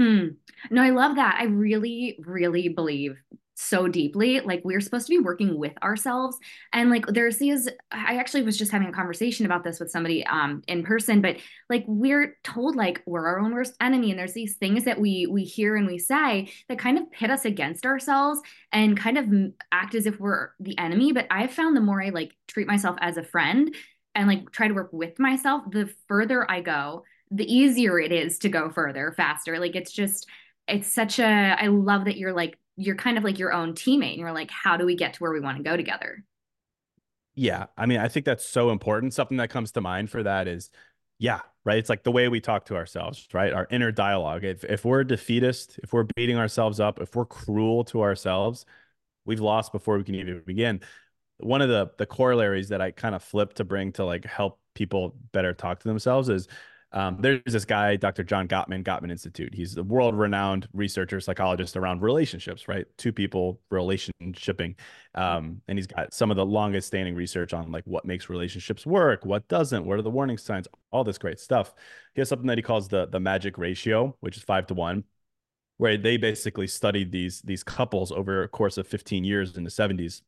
[0.00, 0.28] Hmm.
[0.70, 1.38] No, I love that.
[1.38, 3.16] I really, really believe
[3.54, 4.40] so deeply.
[4.40, 6.38] Like we're supposed to be working with ourselves.
[6.72, 10.26] And like there's these I actually was just having a conversation about this with somebody
[10.26, 11.36] um in person, but
[11.68, 15.26] like we're told like we're our own worst enemy and there's these things that we
[15.26, 18.40] we hear and we say that kind of pit us against ourselves
[18.72, 19.26] and kind of
[19.70, 22.96] act as if we're the enemy, but I've found the more I like treat myself
[23.00, 23.74] as a friend
[24.14, 28.38] and like try to work with myself, the further I go, the easier it is
[28.40, 29.58] to go further, faster.
[29.58, 30.26] Like it's just
[30.68, 34.12] it's such a I love that you're like you're kind of like your own teammate
[34.12, 36.24] and you're like how do we get to where we want to go together?
[37.34, 39.14] Yeah i mean i think that's so important.
[39.14, 40.70] Something that comes to mind for that is
[41.18, 41.78] yeah right?
[41.78, 43.52] It's like the way we talk to ourselves right?
[43.52, 44.44] Our inner dialogue.
[44.44, 48.66] If, if we're defeatist if we're beating ourselves up if we're cruel to ourselves
[49.24, 50.80] we've lost before we can even begin.
[51.38, 54.60] One of the the corollaries that i kind of flip to bring to like help
[54.74, 56.48] people better talk to themselves is
[56.92, 58.22] um, there's this guy, Dr.
[58.22, 59.54] John Gottman, Gottman Institute.
[59.54, 62.86] He's a world renowned researcher, psychologist around relationships, right?
[62.98, 64.74] Two people relationshiping.
[65.14, 68.84] Um, and he's got some of the longest standing research on like what makes relationships
[68.84, 71.72] work, what doesn't, what are the warning signs, all this great stuff.
[72.14, 75.04] He has something that he calls the, the magic ratio, which is five to one,
[75.78, 79.70] where they basically studied these, these couples over a course of 15 years in the
[79.70, 80.20] 70s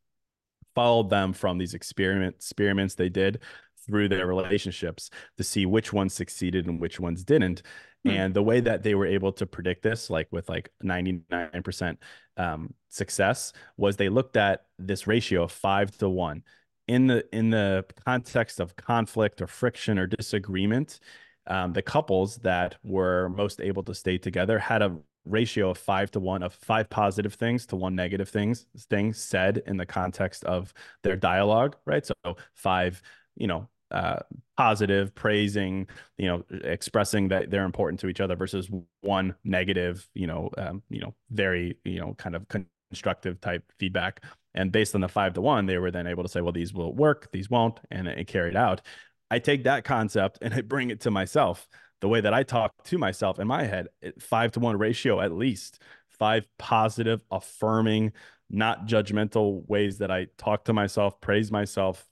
[0.74, 3.40] followed them from these experiment experiments they did
[3.87, 7.62] through their relationships to see which ones succeeded and which ones didn't.
[8.05, 8.11] Hmm.
[8.11, 11.97] And the way that they were able to predict this, like with like 99%
[12.37, 16.42] um, success, was they looked at this ratio of five to one.
[16.87, 21.01] In the in the context of conflict or friction or disagreement,
[21.47, 26.11] um, the couples that were most able to stay together had a ratio of five
[26.11, 30.44] to one of five positive things to one negative things things said in the context
[30.44, 32.14] of their dialogue right so
[32.53, 33.01] five
[33.35, 34.20] you know uh,
[34.57, 35.87] positive, praising,
[36.18, 38.68] you know, expressing that they're important to each other versus
[39.01, 42.47] one negative, you know, um, you know, very, you know, kind of
[42.90, 44.23] constructive type feedback.
[44.55, 46.73] And based on the five to one, they were then able to say, well, these
[46.73, 48.83] will work, these won't, and it carried out.
[49.31, 51.68] I take that concept and I bring it to myself.
[52.01, 55.33] The way that I talk to myself in my head, five to one ratio at
[55.33, 58.12] least, five positive, affirming,
[58.51, 62.07] not judgmental ways that I talk to myself, praise myself,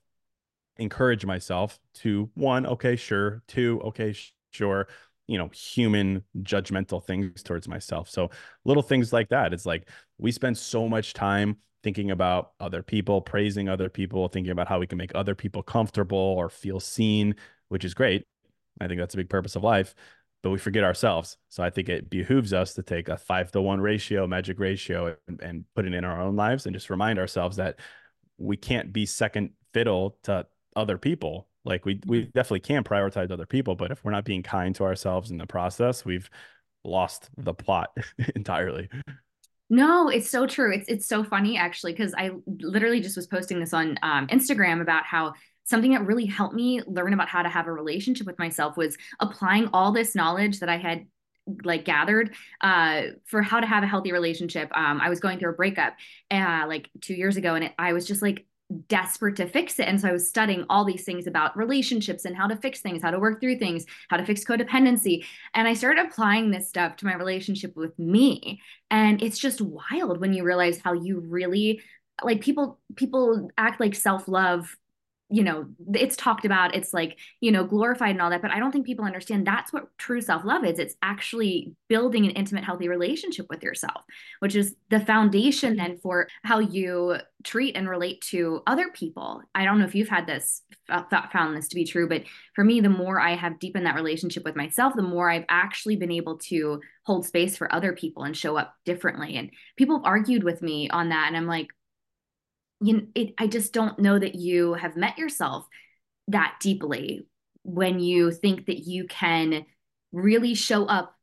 [0.77, 4.15] encourage myself to one, okay, sure, two, okay,
[4.51, 4.87] sure,
[5.27, 8.09] you know, human judgmental things towards myself.
[8.09, 8.29] So
[8.65, 9.53] little things like that.
[9.53, 14.51] It's like we spend so much time thinking about other people, praising other people, thinking
[14.51, 17.35] about how we can make other people comfortable or feel seen,
[17.69, 18.25] which is great.
[18.79, 19.93] I think that's a big purpose of life,
[20.41, 21.37] but we forget ourselves.
[21.49, 25.15] So I think it behooves us to take a five to one ratio, magic ratio,
[25.27, 27.79] and, and put it in our own lives and just remind ourselves that
[28.37, 33.45] we can't be second fiddle to other people like we we definitely can prioritize other
[33.45, 36.29] people but if we're not being kind to ourselves in the process we've
[36.83, 37.95] lost the plot
[38.35, 38.89] entirely
[39.69, 40.71] no, it's so true.
[40.71, 44.81] It's it's so funny actually because I literally just was posting this on um, Instagram
[44.81, 45.33] about how
[45.63, 48.97] something that really helped me learn about how to have a relationship with myself was
[49.19, 51.07] applying all this knowledge that I had
[51.63, 54.69] like gathered uh, for how to have a healthy relationship.
[54.75, 55.95] Um, I was going through a breakup
[56.29, 58.45] uh, like two years ago, and it, I was just like
[58.87, 59.87] desperate to fix it.
[59.87, 63.01] And so I was studying all these things about relationships and how to fix things,
[63.01, 65.25] how to work through things, how to fix codependency.
[65.53, 68.61] And I started applying this stuff to my relationship with me.
[68.91, 71.81] And it's just wild when you realize how you really
[72.23, 74.77] like people people act like self-love
[75.33, 75.65] you know
[75.95, 78.85] it's talked about it's like you know glorified and all that but i don't think
[78.85, 80.77] people understand that's what true self-love is.
[80.77, 84.03] It's actually building an intimate healthy relationship with yourself
[84.39, 85.87] which is the foundation mm-hmm.
[85.87, 89.41] then for how you treat and relate to other people.
[89.53, 92.63] I don't know if you've had this uh, found this to be true but for
[92.63, 96.11] me the more i have deepened that relationship with myself the more i've actually been
[96.11, 99.35] able to hold space for other people and show up differently.
[99.35, 101.67] And people have argued with me on that and i'm like
[102.83, 105.65] you it, I just don't know that you have met yourself
[106.27, 107.27] that deeply
[107.63, 109.65] when you think that you can
[110.11, 111.15] really show up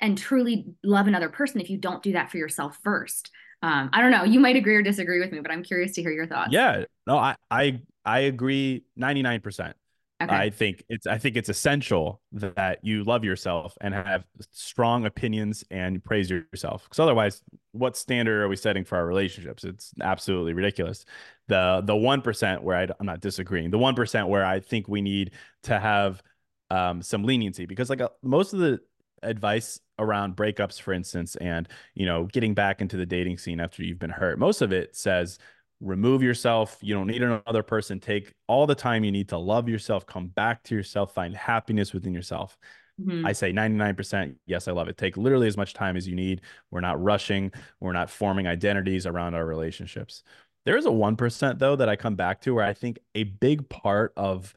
[0.00, 3.30] and truly love another person if you don't do that for yourself first.
[3.62, 4.24] Um, I don't know.
[4.24, 6.52] You might agree or disagree with me, but I'm curious to hear your thoughts.
[6.52, 9.74] Yeah, no, I I I agree 99%.
[10.22, 10.36] Okay.
[10.36, 15.64] I think it's I think it's essential that you love yourself and have strong opinions
[15.70, 16.84] and praise yourself.
[16.84, 19.64] Because otherwise, what standard are we setting for our relationships?
[19.64, 21.04] It's absolutely ridiculous.
[21.48, 23.70] The the one percent where I, am not disagreeing.
[23.70, 25.32] The one percent where I think we need
[25.64, 26.22] to have
[26.70, 28.80] um, some leniency because like uh, most of the
[29.24, 33.82] advice around breakups, for instance, and you know getting back into the dating scene after
[33.82, 35.38] you've been hurt, most of it says
[35.82, 36.78] remove yourself.
[36.80, 38.00] You don't need another person.
[38.00, 41.92] Take all the time you need to love yourself, come back to yourself, find happiness
[41.92, 42.56] within yourself.
[43.00, 43.26] Mm-hmm.
[43.26, 44.96] I say 99%, yes, I love it.
[44.96, 46.42] Take literally as much time as you need.
[46.70, 50.22] We're not rushing, we're not forming identities around our relationships.
[50.64, 53.68] There is a 1% though that I come back to where I think a big
[53.68, 54.54] part of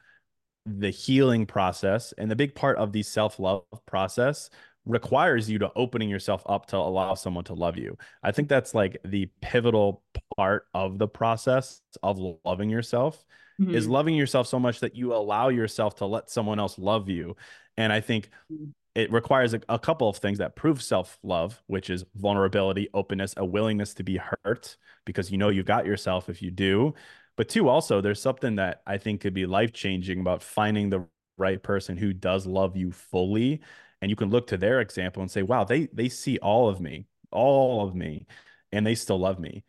[0.64, 4.50] the healing process and the big part of the self-love process
[4.86, 7.98] requires you to opening yourself up to allow someone to love you.
[8.22, 10.02] I think that's like the pivotal
[10.36, 13.26] part of the process of loving yourself
[13.60, 13.74] mm-hmm.
[13.74, 17.36] is loving yourself so much that you allow yourself to let someone else love you.
[17.76, 18.70] And I think mm-hmm.
[18.94, 23.44] it requires a, a couple of things that prove self-love, which is vulnerability, openness, a
[23.44, 26.94] willingness to be hurt because you know you got yourself if you do.
[27.36, 31.06] But two, also there's something that I think could be life-changing about finding the
[31.38, 33.60] right person who does love you fully
[34.06, 36.80] and you can look to their example and say wow they they see all of
[36.80, 38.24] me all of me
[38.70, 39.64] and they still love me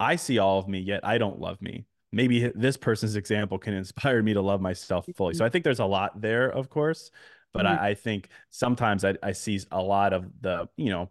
[0.00, 3.74] i see all of me yet i don't love me maybe this person's example can
[3.84, 7.12] inspire me to love myself fully so i think there's a lot there of course
[7.52, 7.80] but mm-hmm.
[7.80, 11.08] I, I, think sometimes I, I see a lot of the you know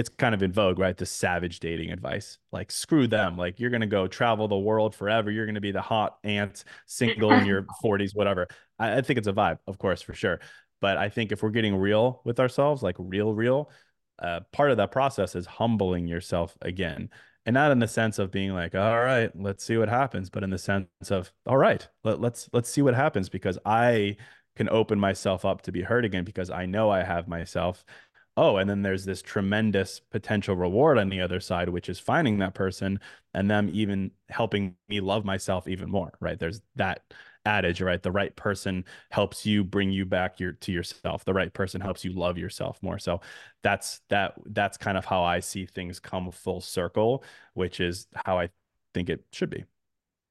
[0.00, 0.96] it's kind of in vogue, right?
[0.96, 2.38] The savage dating advice.
[2.52, 3.36] Like, screw them.
[3.36, 5.30] Like, you're going to go travel the world forever.
[5.30, 8.48] You're going to be the hot aunt, single in your 40s, whatever.
[8.78, 10.40] I, I, think it's a vibe, of course, for sure.
[10.80, 13.70] But I think if we're getting real with ourselves, like real, real,
[14.18, 17.10] uh, part of that process is humbling yourself again.
[17.46, 20.44] And not in the sense of being like, all right, let's see what happens, but
[20.44, 24.16] in the sense of, all right, let, let's let's see what happens because I
[24.56, 27.84] can open myself up to be hurt again because I know I have myself.
[28.36, 32.38] Oh, and then there's this tremendous potential reward on the other side, which is finding
[32.38, 33.00] that person
[33.34, 36.38] and them even helping me love myself even more, right?
[36.38, 37.02] There's that
[37.44, 38.02] adage, right?
[38.02, 41.24] The right person helps you bring you back your to yourself.
[41.24, 42.98] The right person helps you love yourself more.
[42.98, 43.20] So
[43.62, 47.24] that's that that's kind of how I see things come full circle,
[47.54, 48.50] which is how I
[48.94, 49.64] think it should be.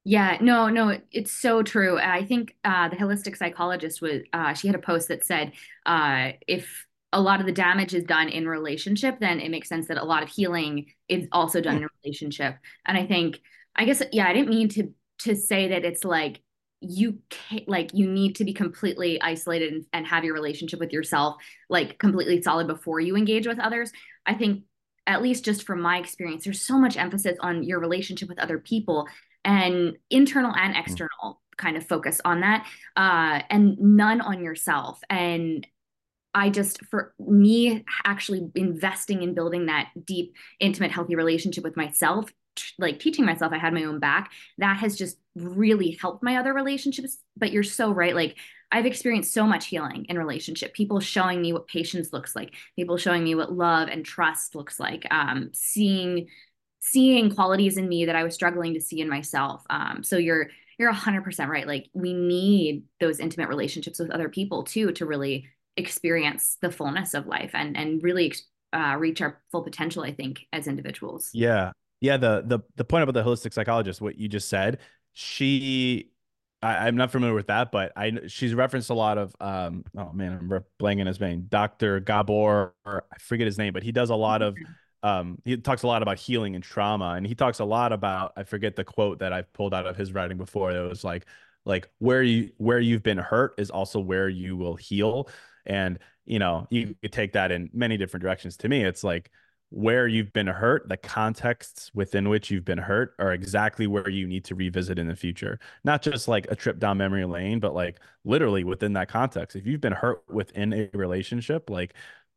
[0.04, 1.98] Yeah, no, no, it's so true.
[1.98, 5.52] I think uh, the holistic psychologist was uh, she had a post that said
[5.84, 9.88] uh, if a lot of the damage is done in relationship, then it makes sense
[9.88, 12.56] that a lot of healing is also done in relationship.
[12.86, 13.40] And I think,
[13.76, 16.40] I guess, yeah, I didn't mean to to say that it's like
[16.80, 20.92] you can't like you need to be completely isolated and, and have your relationship with
[20.92, 21.36] yourself
[21.68, 23.92] like completely solid before you engage with others
[24.26, 24.64] i think
[25.06, 28.58] at least just from my experience there's so much emphasis on your relationship with other
[28.58, 29.06] people
[29.44, 30.80] and internal and mm.
[30.80, 32.66] external kind of focus on that
[32.96, 35.66] uh, and none on yourself and
[36.32, 42.30] I just, for me, actually investing in building that deep, intimate, healthy relationship with myself
[42.78, 46.52] like teaching myself I had my own back, that has just really helped my other
[46.52, 47.18] relationships.
[47.36, 48.14] But you're so right.
[48.14, 48.36] Like
[48.72, 50.74] I've experienced so much healing in relationship.
[50.74, 52.54] People showing me what patience looks like.
[52.76, 55.06] People showing me what love and trust looks like.
[55.10, 56.28] Um, seeing
[56.80, 59.62] seeing qualities in me that I was struggling to see in myself.
[59.70, 61.66] Um, so you're you're 100% right.
[61.66, 67.12] Like we need those intimate relationships with other people too to really experience the fullness
[67.14, 68.32] of life and and really
[68.72, 70.02] uh, reach our full potential.
[70.02, 71.30] I think as individuals.
[71.34, 74.78] Yeah, yeah, the the the point about the holistic psychologist, what you just said,
[75.12, 76.10] she
[76.62, 80.12] I, am not familiar with that, but I she's referenced a lot of um oh
[80.12, 82.00] man, I'm blanking his name, Dr.
[82.00, 84.56] Gabor, or I forget his name, but he does a lot of
[85.02, 88.32] um he talks a lot about healing and trauma and he talks a lot about
[88.36, 90.72] I forget the quote that I've pulled out of his writing before.
[90.72, 91.26] It was like
[91.64, 95.28] like where you where you've been hurt is also where you will heal.
[95.66, 98.56] And you know, you could take that in many different directions.
[98.58, 99.30] To me, it's like
[99.70, 104.26] where you've been hurt, the contexts within which you've been hurt are exactly where you
[104.26, 105.60] need to revisit in the future.
[105.84, 109.56] Not just like a trip down memory lane, but like literally within that context.
[109.56, 111.94] If you've been hurt within a relationship, like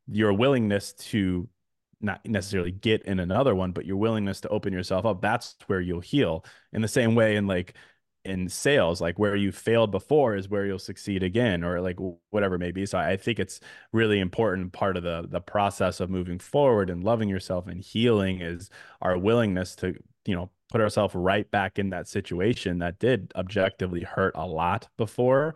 [0.07, 1.49] your willingness to
[2.01, 5.81] not necessarily get in another one, but your willingness to open yourself up, that's where
[5.81, 6.45] you'll heal.
[6.71, 7.75] In the same way, in like
[8.25, 11.97] in sales like where you failed before is where you'll succeed again or like
[12.29, 12.85] whatever it may be.
[12.85, 13.59] So i think it's
[13.91, 18.41] really important part of the the process of moving forward and loving yourself and healing
[18.41, 18.69] is
[19.01, 24.01] our willingness to you know put ourselves right back in that situation that did objectively
[24.01, 25.53] hurt a lot before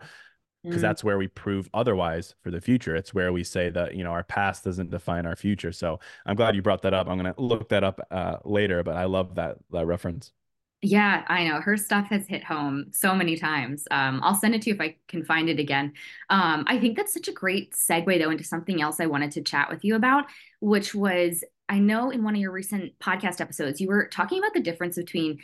[0.62, 0.82] because mm.
[0.82, 2.94] that's where we prove otherwise for the future.
[2.94, 5.72] It's where we say that you know our past doesn't define our future.
[5.72, 7.08] So i'm glad you brought that up.
[7.08, 10.32] I'm going to look that up uh, later but i love that that reference
[10.80, 13.84] yeah, I know her stuff has hit home so many times.
[13.90, 15.92] Um, I'll send it to you if I can find it again.
[16.30, 19.42] Um, I think that's such a great segue, though, into something else I wanted to
[19.42, 20.26] chat with you about,
[20.60, 24.54] which was I know in one of your recent podcast episodes, you were talking about
[24.54, 25.38] the difference between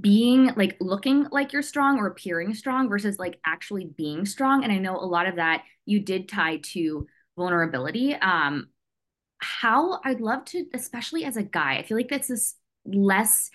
[0.00, 4.64] being like looking like you're strong or appearing strong versus like actually being strong.
[4.64, 8.14] And I know a lot of that you did tie to vulnerability.
[8.14, 8.68] Um,
[9.38, 13.50] how I'd love to, especially as a guy, I feel like this is less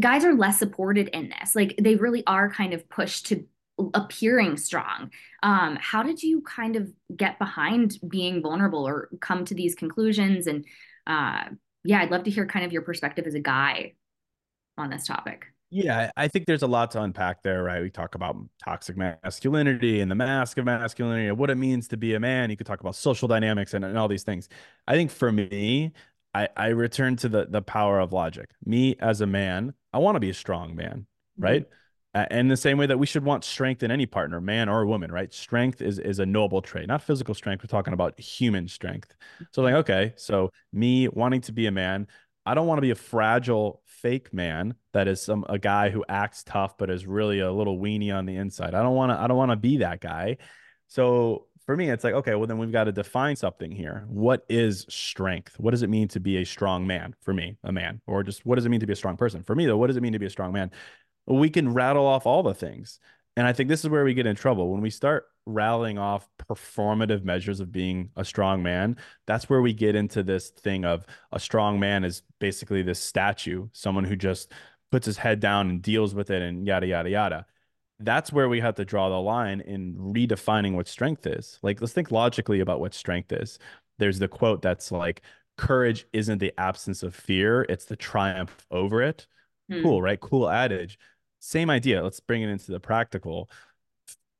[0.00, 1.54] guys are less supported in this.
[1.54, 3.44] Like they really are kind of pushed to
[3.92, 5.10] appearing strong.
[5.42, 10.46] Um, how did you kind of get behind being vulnerable or come to these conclusions?
[10.46, 10.64] And
[11.06, 11.44] uh,
[11.84, 13.94] yeah, I'd love to hear kind of your perspective as a guy
[14.78, 15.46] on this topic.
[15.70, 17.82] Yeah, I think there's a lot to unpack there, right?
[17.82, 21.96] We talk about toxic masculinity and the mask of masculinity and what it means to
[21.96, 22.50] be a man.
[22.50, 24.48] You could talk about social dynamics and, and all these things.
[24.86, 25.92] I think for me,
[26.32, 28.50] I, I return to the the power of logic.
[28.64, 31.06] Me as a man, I want to be a strong man,
[31.38, 31.62] right?
[31.62, 31.74] Mm-hmm
[32.14, 35.10] and the same way that we should want strength in any partner, man or woman,
[35.10, 35.34] right?
[35.34, 37.64] Strength is is a noble trait, not physical strength.
[37.64, 39.14] We're talking about human strength.
[39.50, 42.06] So like, okay, so me wanting to be a man,
[42.46, 46.04] I don't want to be a fragile fake man that is some a guy who
[46.08, 48.74] acts tough but is really a little weenie on the inside.
[48.74, 50.36] I don't want to I don't want to be that guy.
[50.86, 54.04] So for me, it's like, okay, well, then we've got to define something here.
[54.08, 55.58] What is strength?
[55.58, 58.00] What does it mean to be a strong man for me, a man?
[58.06, 59.42] Or just what does it mean to be a strong person?
[59.42, 60.70] For me, though, what does it mean to be a strong man?
[61.26, 63.00] we can rattle off all the things.
[63.36, 64.70] And I think this is where we get in trouble.
[64.70, 68.96] When we start rattling off performative measures of being a strong man,
[69.26, 73.68] that's where we get into this thing of a strong man is basically this statue,
[73.72, 74.52] someone who just
[74.92, 77.46] puts his head down and deals with it and yada, yada, yada.
[78.04, 81.58] That's where we have to draw the line in redefining what strength is.
[81.62, 83.58] Like, let's think logically about what strength is.
[83.98, 85.22] There's the quote that's like,
[85.56, 89.26] courage isn't the absence of fear, it's the triumph over it.
[89.70, 89.82] Hmm.
[89.82, 90.20] Cool, right?
[90.20, 90.98] Cool adage
[91.44, 92.02] same idea.
[92.02, 93.50] Let's bring it into the practical.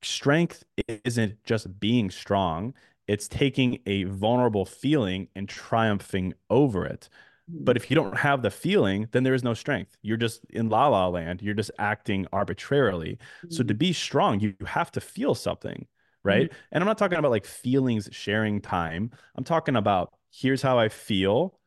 [0.02, 0.64] Strength
[1.04, 2.74] isn't just being strong,
[3.06, 7.10] it's taking a vulnerable feeling and triumphing over it.
[7.50, 7.64] Hmm.
[7.64, 9.96] But if you don't have the feeling, then there is no strength.
[10.02, 11.42] You're just in la la land.
[11.42, 13.18] You're just acting arbitrarily.
[13.50, 13.78] So to hmm.
[13.78, 15.86] be strong, you, you have to feel something,
[16.22, 16.48] right?
[16.48, 16.58] Mm-hmm.
[16.72, 19.10] And I'm not talking about like feelings sharing time.
[19.36, 21.58] I'm talking about here's how I feel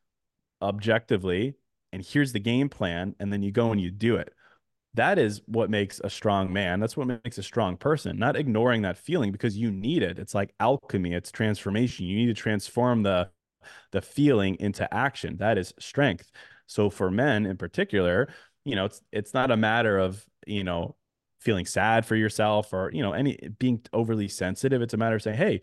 [0.60, 1.54] objectively,
[1.92, 3.14] and here's the game plan.
[3.20, 4.34] And then you go and you do it
[4.98, 6.80] that is what makes a strong man.
[6.80, 10.18] That's what makes a strong person, not ignoring that feeling because you need it.
[10.18, 12.06] It's like alchemy, it's transformation.
[12.06, 13.30] You need to transform the
[13.92, 15.36] the feeling into action.
[15.38, 16.30] That is strength.
[16.66, 18.28] So for men in particular,
[18.64, 20.96] you know, it's it's not a matter of, you know,
[21.40, 24.82] feeling sad for yourself or, you know, any being overly sensitive.
[24.82, 25.60] It's a matter of saying, "Hey,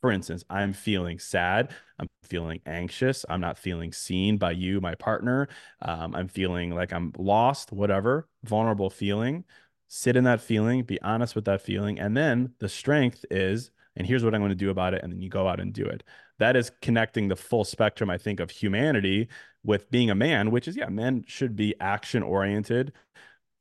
[0.00, 1.74] for instance, I'm feeling sad.
[1.98, 3.24] I'm feeling anxious.
[3.28, 5.48] I'm not feeling seen by you, my partner.
[5.82, 9.44] Um, I'm feeling like I'm lost, whatever, vulnerable feeling.
[9.88, 11.98] Sit in that feeling, be honest with that feeling.
[11.98, 15.02] And then the strength is, and here's what I'm going to do about it.
[15.02, 16.02] And then you go out and do it.
[16.38, 19.28] That is connecting the full spectrum, I think, of humanity
[19.64, 22.92] with being a man, which is, yeah, men should be action oriented,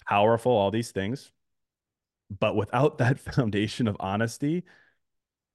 [0.08, 1.32] powerful, all these things.
[2.30, 4.64] But without that foundation of honesty,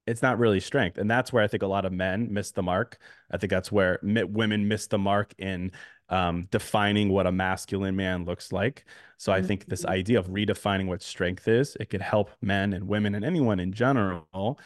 [0.07, 0.99] it's not really strength.
[0.99, 2.99] And that's where I think a lot of men miss the mark.
[3.31, 5.72] I think that's where women miss the mark in
[6.11, 8.84] um, defining what a masculine man looks like.
[9.16, 9.92] So I think this mm-hmm.
[9.92, 13.72] idea of redefining what strength is, it could help men and women and anyone in
[13.72, 14.58] general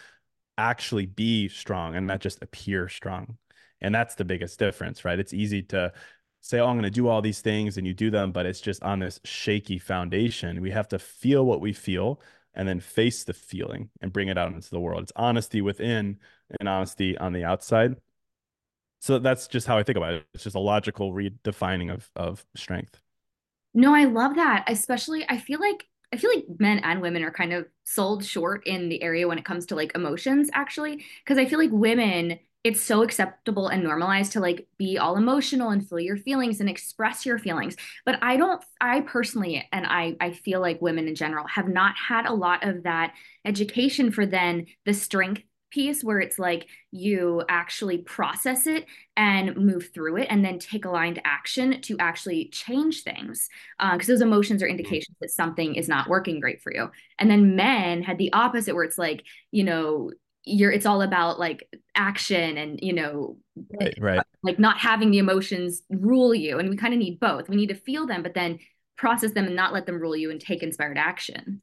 [0.57, 3.37] actually be strong and not just appear strong.
[3.81, 5.19] And that's the biggest difference, right?
[5.19, 5.93] It's easy to
[6.41, 8.61] say, oh, I'm going to do all these things and you do them, but it's
[8.61, 10.61] just on this shaky foundation.
[10.61, 12.21] We have to feel what we feel
[12.55, 15.03] and then face the feeling and bring it out into the world.
[15.03, 16.19] It's honesty within
[16.61, 17.97] and honesty on the outside.
[19.05, 20.27] So that's just how I think about it.
[20.33, 22.99] It's just a logical redefining of of strength.
[23.75, 24.65] No, I love that.
[24.67, 28.67] Especially I feel like I feel like men and women are kind of sold short
[28.67, 32.39] in the area when it comes to like emotions actually because I feel like women
[32.63, 36.71] it's so acceptable and normalized to like be all emotional and feel your feelings and
[36.71, 37.77] express your feelings
[38.07, 41.95] but i don't i personally and i i feel like women in general have not
[41.99, 43.13] had a lot of that
[43.45, 45.43] education for then the strength
[45.75, 50.85] piece where it's like you actually process it and move through it and then take
[50.85, 53.49] aligned action to actually change things
[53.93, 56.89] because uh, those emotions are indications that something is not working great for you.
[57.19, 60.13] And then men had the opposite where it's like you know
[60.45, 63.37] you're it's all about like action and you know
[63.81, 64.21] right, right.
[64.43, 66.59] like not having the emotions rule you.
[66.59, 67.49] And we kind of need both.
[67.49, 68.61] We need to feel them but then
[68.97, 71.61] process them and not let them rule you and take inspired action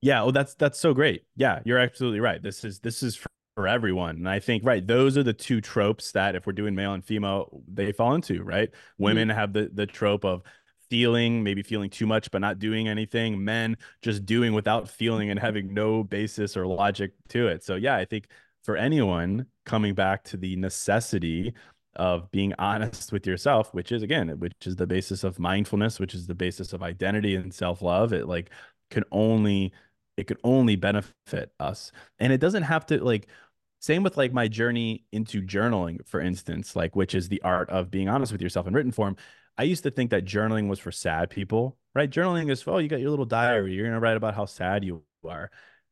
[0.00, 3.28] yeah well that's that's so great yeah you're absolutely right this is this is for,
[3.54, 6.74] for everyone and i think right those are the two tropes that if we're doing
[6.74, 9.38] male and female they fall into right women mm-hmm.
[9.38, 10.42] have the the trope of
[10.90, 13.42] feeling, maybe feeling too much, but not doing anything.
[13.44, 17.64] Men just doing without feeling and having no basis or logic to it.
[17.64, 18.28] So, yeah, I think
[18.62, 21.54] for anyone coming back to the necessity
[21.96, 26.14] of being honest with yourself, which is again, which is the basis of mindfulness, which
[26.14, 28.50] is the basis of identity and self love, it like
[28.90, 29.72] can only,
[30.18, 31.92] it could only benefit us.
[32.18, 33.28] And it doesn't have to like,
[33.80, 37.90] same with like my journey into journaling, for instance, like which is the art of
[37.90, 39.16] being honest with yourself in written form.
[39.56, 42.10] I used to think that journaling was for sad people, right?
[42.10, 43.72] Journaling is, oh, you got your little diary.
[43.72, 45.50] You're going to write about how sad you are.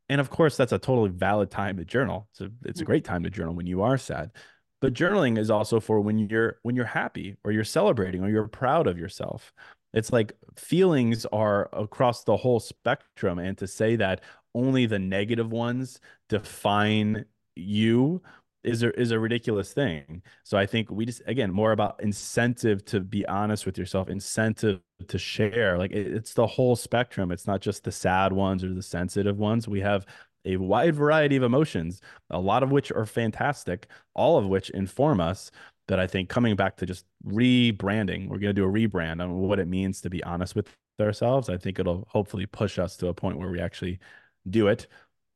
[0.08, 2.28] And of course, that's a totally valid time to journal.
[2.32, 2.86] It's a, it's a mm.
[2.86, 4.32] great time to journal when you are sad.
[4.80, 8.46] But journaling is also for when you're when you're happy or you're celebrating or you're
[8.46, 9.52] proud of yourself.
[9.92, 13.38] It's like feelings are across the whole spectrum.
[13.38, 14.20] And to say that
[14.54, 17.24] only the negative ones define
[17.54, 18.22] you
[18.64, 20.22] is a, is a ridiculous thing.
[20.42, 24.80] So I think we just again more about incentive to be honest with yourself, incentive
[25.06, 25.78] to share.
[25.78, 27.30] Like it, it's the whole spectrum.
[27.30, 29.68] It's not just the sad ones or the sensitive ones.
[29.68, 30.04] We have
[30.44, 35.20] a wide variety of emotions, a lot of which are fantastic, all of which inform
[35.20, 35.50] us.
[35.88, 39.38] That I think coming back to just rebranding, we're going to do a rebrand on
[39.38, 40.68] what it means to be honest with
[41.00, 41.48] ourselves.
[41.48, 44.00] I think it'll hopefully push us to a point where we actually
[44.48, 44.88] do it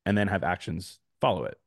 [0.06, 1.58] and then have actions follow it.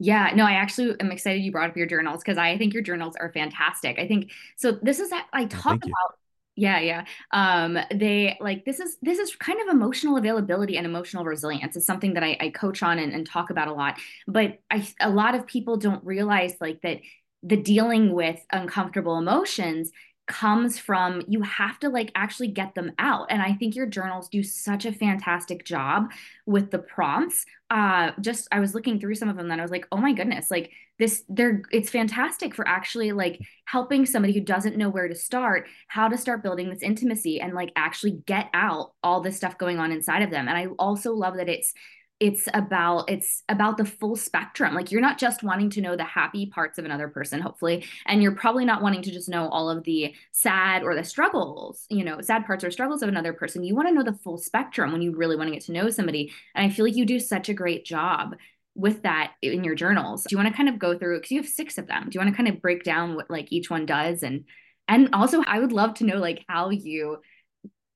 [0.00, 2.82] Yeah, no, I actually am excited you brought up your journals because I think your
[2.82, 3.98] journals are fantastic.
[3.98, 4.72] I think so.
[4.80, 6.14] This is I talk about.
[6.54, 7.04] Yeah, yeah.
[7.30, 11.86] Um, they like this is this is kind of emotional availability and emotional resilience is
[11.86, 13.98] something that I, I coach on and, and talk about a lot.
[14.26, 17.00] But I a lot of people don't realize like that
[17.42, 19.90] the dealing with uncomfortable emotions
[20.28, 23.26] comes from you have to like actually get them out.
[23.30, 26.12] And i think your journals do such a fantastic job
[26.46, 27.46] with the prompts.
[27.70, 30.12] Uh just i was looking through some of them and i was like oh my
[30.12, 35.08] goodness like this they're it's fantastic for actually like helping somebody who doesn't know where
[35.08, 39.36] to start how to start building this intimacy and like actually get out all this
[39.36, 40.46] stuff going on inside of them.
[40.48, 41.72] And i also love that it's
[42.20, 44.74] it's about it's about the full spectrum.
[44.74, 48.22] Like you're not just wanting to know the happy parts of another person hopefully and
[48.22, 52.04] you're probably not wanting to just know all of the sad or the struggles you
[52.04, 53.62] know sad parts or struggles of another person.
[53.62, 55.90] You want to know the full spectrum when you really want to get to know
[55.90, 58.34] somebody and i feel like you do such a great job
[58.74, 60.22] with that in your journals.
[60.22, 62.16] Do you want to kind of go through because you have six of them do
[62.16, 64.22] you want to kind of break down what like each one does?
[64.22, 64.44] And
[64.88, 67.18] and also i would love to know like how you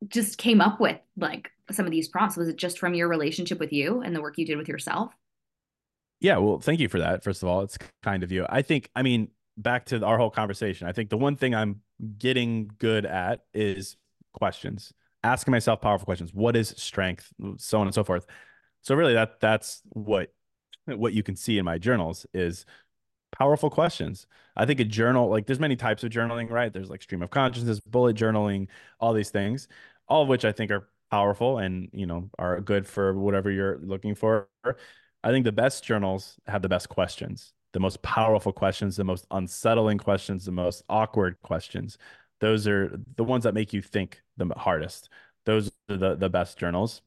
[0.09, 2.37] just came up with like some of these prompts?
[2.37, 5.13] Was it just from your relationship with you and the work you did with yourself?
[6.21, 7.25] Yeah, well, thank you for that.
[7.25, 8.47] First of all, it's kind of you.
[8.49, 11.81] I think, I mean, back to our whole conversation, I think the one thing I'm
[12.19, 13.97] getting good at is
[14.33, 14.93] questions,
[15.25, 16.33] asking myself powerful questions.
[16.33, 17.33] What is strength?
[17.59, 18.27] So on and so forth.
[18.83, 20.33] So really that that's what
[20.87, 22.67] what you can see in my journals is
[23.31, 24.27] powerful questions.
[24.57, 26.73] I think a journal, like there's many types of journaling, right?
[26.73, 28.69] There's like stream of consciousness, bullet journaling,
[29.01, 29.69] all these things,
[30.13, 33.79] all of which I think are powerful and, you know, are good for whatever you're
[33.79, 34.51] looking for.
[35.25, 39.27] I think the best journals have the best questions, the most powerful questions, the most
[39.31, 41.97] unsettling questions, the most awkward questions.
[42.41, 45.09] Those are the ones that make you think the hardest.
[45.47, 47.01] Those are the, the best journals.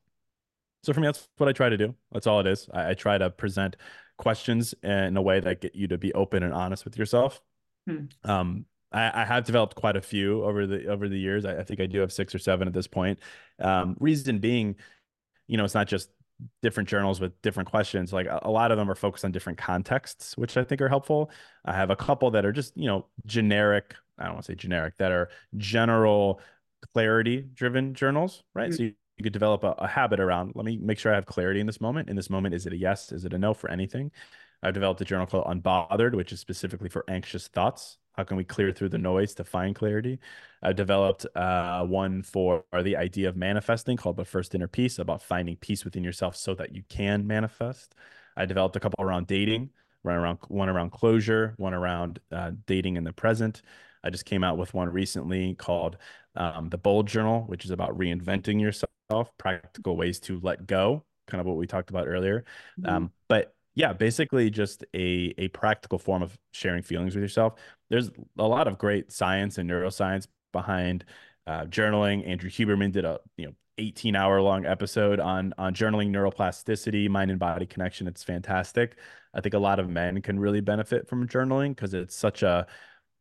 [0.82, 1.94] So for me, that's what I try to do.
[2.12, 2.68] That's all it is.
[2.74, 3.76] I, I try to present
[4.18, 7.40] questions in a way that get you to be open and honest with yourself.
[7.88, 8.06] Hmm.
[8.24, 11.44] Um, I, I, have developed quite a few over the over the years.
[11.44, 13.20] I, I, think I do have six or seven at this point.
[13.60, 14.78] Um, reason being,
[15.48, 16.10] you know, it's not just
[16.62, 18.14] different journals with different questions.
[18.14, 20.88] Like a, a lot of them are focused on different contexts, which I think are
[20.88, 21.30] helpful.
[21.66, 23.96] I have a couple that are just you know generic.
[24.18, 24.96] I don't want to say generic.
[24.98, 26.40] That are general
[26.94, 28.70] clarity driven journals, right?
[28.70, 28.78] Mm-hmm.
[28.78, 31.26] So you, you could develop a, a, habit around let me make sure I have
[31.26, 32.10] clarity in this moment.
[32.10, 33.12] In this moment, is it a yes?
[33.12, 34.12] Is it a no for anything?
[34.64, 37.98] I've developed a journal called Unbothered, which is specifically for anxious thoughts.
[38.16, 40.20] How can we clear through the noise to find clarity?
[40.64, 45.22] I've developed uh, one for the idea of manifesting called The First Inner Peace, about
[45.22, 47.94] finding peace within yourself so that you can manifest.
[48.38, 49.70] I developed a couple around dating,
[50.02, 53.62] one around one around closure, one around uh, dating in the present.
[54.04, 55.98] I just came out with one recently called
[56.36, 61.42] um, the Bold Journal, which is about reinventing yourself, practical ways to let go, kind
[61.42, 62.46] of what we talked about earlier.
[62.80, 62.90] Mm-hmm.
[62.90, 67.56] Um, but yeah, basically just a a practical form of sharing feelings with yourself.
[67.96, 71.06] There's a lot of great science and neuroscience behind
[71.48, 72.28] uh, journaling.
[72.28, 77.32] Andrew Huberman did a you know 18 hour long episode on on journaling neuroplasticity mind
[77.32, 78.06] and body connection.
[78.06, 78.98] It's fantastic.
[79.34, 82.68] I think a lot of men can really benefit from journaling because it's such a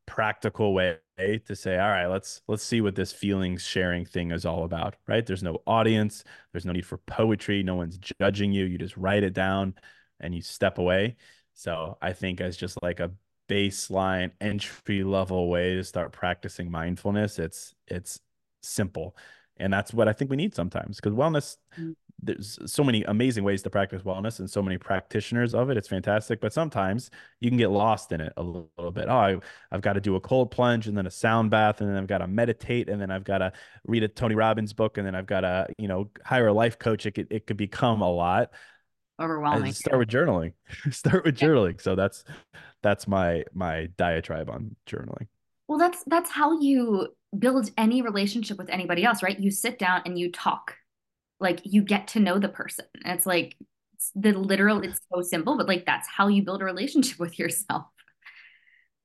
[0.06, 0.98] practical way
[1.46, 4.96] to say all right let's let's see what this feelings sharing thing is all about
[5.06, 5.24] right?
[5.24, 6.24] There's no audience.
[6.52, 7.62] There's no need for poetry.
[7.62, 8.64] No one's judging you.
[8.64, 9.74] You just write it down
[10.18, 11.14] and you step away.
[11.52, 13.12] So i think as just like a
[13.48, 18.20] baseline entry level way to start practicing mindfulness it's it's
[18.62, 19.16] simple
[19.58, 23.44] and that's what i think we need sometimes because wellness mm there's so many amazing
[23.44, 25.76] ways to practice wellness and so many practitioners of it.
[25.76, 29.08] It's fantastic, but sometimes you can get lost in it a little, little bit.
[29.08, 29.36] Oh, I,
[29.70, 32.06] have got to do a cold plunge and then a sound bath, and then I've
[32.06, 33.52] got to meditate, and then I've got to
[33.86, 36.78] read a Tony Robbins book, and then I've got to, you know, hire a life
[36.78, 37.06] coach.
[37.06, 38.50] It could, it could become a lot.
[39.20, 39.72] Overwhelming.
[39.72, 40.52] start with journaling.
[40.90, 41.48] start with yeah.
[41.48, 41.80] journaling.
[41.80, 42.24] So that's
[42.82, 45.28] that's my my diatribe on journaling.
[45.68, 47.08] Well, that's that's how you
[47.38, 49.38] build any relationship with anybody else, right?
[49.38, 50.76] You sit down and you talk
[51.40, 52.86] like you get to know the person.
[53.04, 53.56] And it's like
[53.94, 57.38] it's the literal, it's so simple, but like that's how you build a relationship with
[57.38, 57.84] yourself.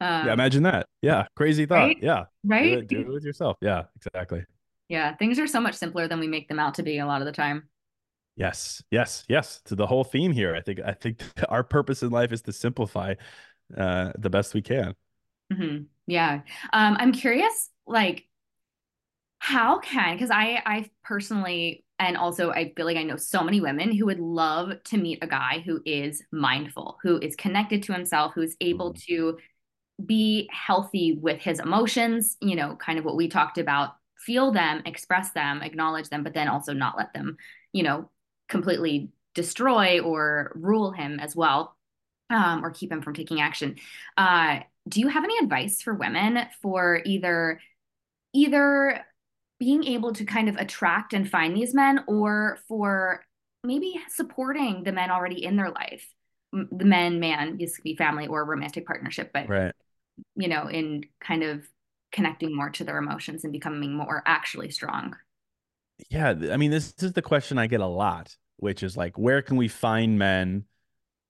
[0.01, 0.87] Um, yeah, imagine that.
[1.01, 1.87] Yeah, crazy thought.
[1.87, 1.97] Right?
[2.01, 2.73] Yeah, right.
[2.73, 3.57] Do it, do it with yourself.
[3.61, 4.45] Yeah, exactly.
[4.87, 7.21] Yeah, things are so much simpler than we make them out to be a lot
[7.21, 7.67] of the time.
[8.39, 9.61] Yes, yes, yes.
[9.65, 12.53] To the whole theme here, I think I think our purpose in life is to
[12.53, 13.15] simplify
[13.77, 14.95] uh, the best we can.
[15.51, 15.83] Mm-hmm.
[16.07, 18.25] Yeah, um, I'm curious, like,
[19.39, 23.59] how can because I I personally and also I feel like I know so many
[23.59, 27.93] women who would love to meet a guy who is mindful, who is connected to
[27.93, 29.13] himself, who's able mm-hmm.
[29.13, 29.37] to
[30.05, 32.37] be healthy with his emotions.
[32.39, 36.33] You know, kind of what we talked about feel them, express them, acknowledge them, but
[36.33, 37.37] then also not let them,
[37.73, 38.09] you know,
[38.49, 41.77] completely destroy or rule him as well,
[42.29, 43.75] um, or keep him from taking action.
[44.17, 47.61] Uh, do you have any advice for women for either
[48.33, 49.05] either
[49.59, 53.23] being able to kind of attract and find these men, or for
[53.63, 56.07] maybe supporting the men already in their life?
[56.51, 59.73] The men, man, this could be family or romantic partnership, but right.
[60.35, 61.67] you know, in kind of
[62.11, 65.15] connecting more to their emotions and becoming more actually strong?
[66.09, 69.41] Yeah, I mean, this, is the question I get a lot, which is like, where
[69.41, 70.65] can we find men?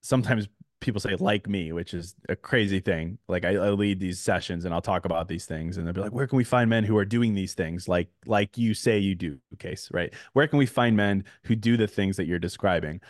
[0.01, 0.47] Sometimes
[0.79, 3.17] people say like me, which is a crazy thing.
[3.27, 6.01] Like I, I, lead these sessions and I'll talk about these things, and they'll be
[6.01, 8.97] like, "Where can we find men who are doing these things like like you say
[8.97, 10.13] you do?" Case right?
[10.33, 13.01] Where can we find men who do the things that you're describing?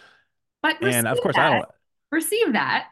[0.61, 1.51] But and of course, that.
[1.51, 1.69] I don't
[2.11, 2.87] receive that.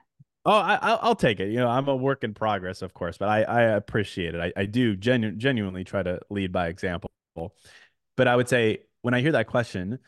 [0.45, 1.49] Oh, I, will take it.
[1.49, 4.39] You know, I'm a work in progress, of course, but I, I appreciate it.
[4.39, 7.11] I, I do genu- genuinely try to lead by example.
[8.17, 9.99] But I would say when I hear that question,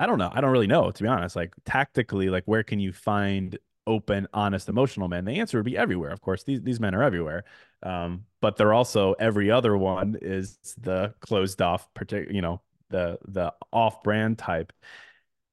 [0.00, 0.30] I don't know.
[0.32, 1.36] I don't really know, to be honest.
[1.36, 5.24] Like tactically, like where can you find open, honest, emotional men?
[5.24, 6.10] The answer would be everywhere.
[6.10, 7.44] Of course, these these men are everywhere.
[7.84, 13.18] Um, but they're also every other one is the closed off, particular, you know, the
[13.28, 14.72] the off brand type.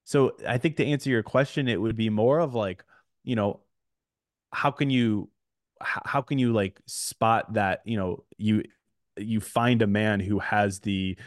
[0.06, 2.84] So I think to answer your question, it would be more of like,
[3.24, 3.60] you know,
[4.52, 5.30] how can you
[5.82, 8.64] how can you like spot that you know you
[9.18, 11.18] you find a man who has the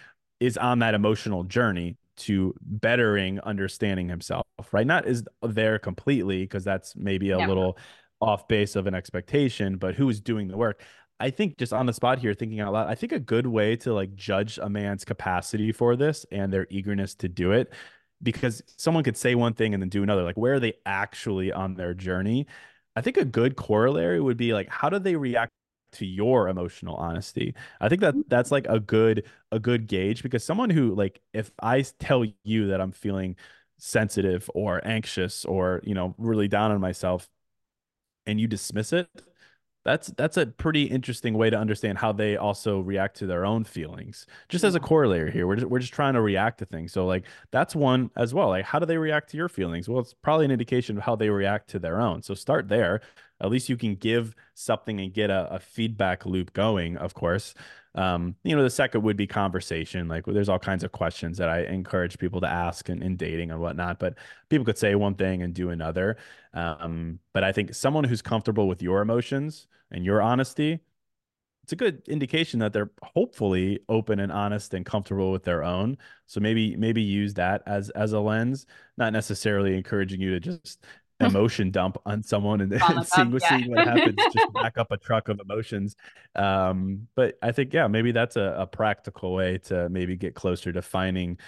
[0.43, 4.87] is on that emotional journey to bettering understanding himself right?
[4.87, 7.49] Not is there completely because that's maybe a yeah.
[7.49, 7.79] little
[8.21, 10.83] off base of an expectation but who is doing the work?
[11.19, 13.77] I think just on the spot here thinking out loud i think a good way
[13.77, 17.73] to like judge a man's capacity for this and their eagerness to do it
[18.23, 21.53] because someone could say one thing and then do another like where are they actually
[21.53, 22.47] on their journey?
[22.95, 25.51] I think a good corollary would be like, how do they react
[25.93, 27.55] to your emotional honesty?
[27.81, 28.55] I think that that's mm-hmm.
[28.55, 32.81] like a good a good gauge because someone who like if I tell you that
[32.81, 33.37] I'm feeling
[33.79, 37.29] sensitive or anxious or you know really down on myself
[38.27, 39.09] and you dismiss it
[39.85, 43.65] that's that's a pretty interesting way to understand how they also react to their own
[43.65, 44.27] feelings.
[44.49, 46.93] Just as a corollary here we're just, we're just trying to react to things.
[46.93, 48.49] So like that's one as well.
[48.49, 49.89] Like how do they react to your feelings?
[49.89, 52.23] Well it's probably an indication of how they react to their own.
[52.23, 53.01] So start there.
[53.41, 57.55] At least you can give something and get a, a feedback loop going of course
[57.95, 60.09] um, you know, the second would be conversation.
[60.09, 63.51] Like there's all kinds of questions that I encourage people to ask in, in dating
[63.51, 64.15] and whatnot, but
[64.49, 66.17] people could say one thing and do another.
[66.55, 70.81] Um, but I think someone who's comfortable with your emotions and your honesty,
[71.65, 75.97] it's a good indication that they're hopefully open and honest and comfortable with their own.
[76.27, 78.67] So maybe maybe use that as as a lens,
[78.97, 80.85] not necessarily encouraging you to just
[81.23, 83.49] emotion dump on someone and, and seeing, yeah.
[83.49, 85.97] seeing what happens just back up a truck of emotions.
[86.35, 90.73] Um, but i think yeah maybe that's a, a, practical way to maybe get closer
[90.73, 91.39] to finding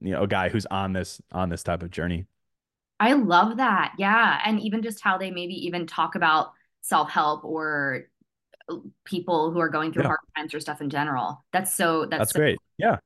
[0.00, 2.26] you know a guy who's on this on this type of journey.
[2.98, 6.52] I love that yeah and even just how they maybe even talk about
[6.82, 8.06] self-help or
[8.70, 10.08] uh, people who are going through yeah.
[10.08, 11.44] hard times or stuff in general.
[11.52, 12.96] That's so that's, that's so great yeah.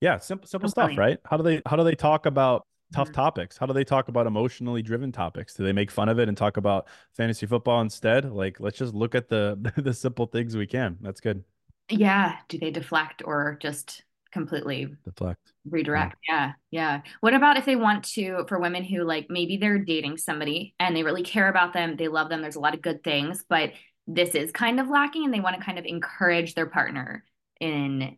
[0.00, 1.18] Yeah simple simple stuff right?
[1.24, 3.14] How do they how do they talk about tough mm-hmm.
[3.14, 3.56] topics?
[3.56, 5.54] How do they talk about emotionally driven topics?
[5.54, 6.86] Do they make fun of it and talk about
[7.16, 8.30] fantasy football instead?
[8.30, 10.98] Like, let's just look at the the simple things we can.
[11.00, 11.44] That's good.
[11.88, 12.36] Yeah.
[12.48, 15.52] Do they deflect or just completely deflect?
[15.68, 16.16] Redirect.
[16.28, 16.52] Yeah.
[16.70, 17.00] yeah.
[17.00, 17.12] Yeah.
[17.20, 20.96] What about if they want to, for women who like maybe they're dating somebody and
[20.96, 23.72] they really care about them, they love them, there's a lot of good things, but
[24.06, 27.24] this is kind of lacking and they want to kind of encourage their partner
[27.60, 28.16] in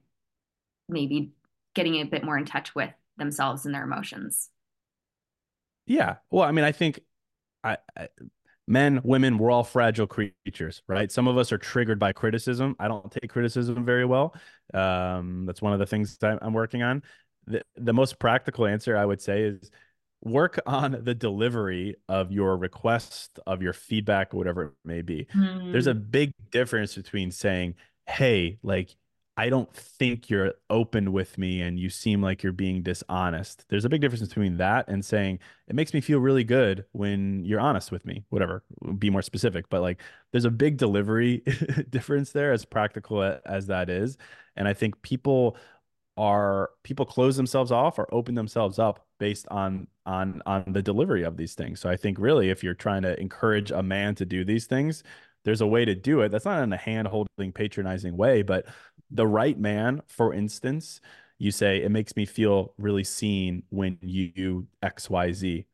[0.89, 1.33] maybe
[1.75, 4.49] getting a bit more in touch with themselves and their emotions.
[5.87, 6.17] Yeah.
[6.31, 7.01] Well, I mean, I think
[7.63, 8.09] I, I,
[8.67, 11.11] men, women, we're all fragile creatures, right?
[11.11, 12.77] Some of us are triggered by criticism.
[12.79, 14.35] I don't take criticism very well.
[14.73, 17.03] Um, that's one of the things that I'm working on.
[17.47, 19.71] The, the most practical answer I would say is
[20.23, 25.27] work on the delivery of your request, of your feedback, whatever it may be.
[25.35, 25.73] Mm.
[25.73, 26.01] There's a hmm.
[26.11, 27.75] big difference between saying,
[28.07, 28.97] Hey, like,
[29.37, 33.65] I don't think you're open with me and you seem like you're being dishonest.
[33.69, 37.45] There's a big difference between that and saying it makes me feel really good when
[37.45, 38.63] you're honest with me, whatever,
[38.99, 39.69] be more specific.
[39.69, 41.39] But like there's a big delivery
[41.91, 44.19] difference there, as practical as that is.
[44.55, 45.57] And I think people
[46.17, 51.25] are people close themselves off or open themselves up based on on on the delivery
[51.25, 51.81] of these things.
[51.81, 55.03] So I think really if you're trying to encourage a man to do these things,
[55.45, 56.31] there's a way to do it.
[56.31, 58.67] That's not in a hand holding, patronizing way, but
[59.11, 61.01] the right man, for instance,
[61.39, 65.67] you say, it makes me feel really seen when you XYZ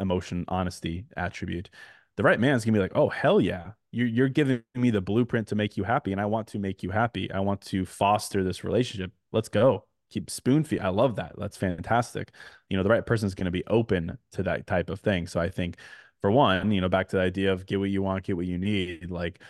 [0.00, 1.70] emotion, honesty attribute.
[2.16, 3.72] The right man's gonna be like, oh, hell yeah.
[3.92, 6.82] You're, you're giving me the blueprint to make you happy, and I want to make
[6.82, 7.30] you happy.
[7.30, 9.12] I want to foster this relationship.
[9.32, 9.84] Let's go.
[10.10, 10.80] Keep spoon feed.
[10.80, 11.32] I love that.
[11.38, 12.32] That's fantastic.
[12.68, 15.26] You know, the right person is going to be open to that type of thing.
[15.26, 15.76] So I think
[16.22, 18.46] for one, you know, back to the idea of get what you want, get what
[18.46, 19.40] you need, like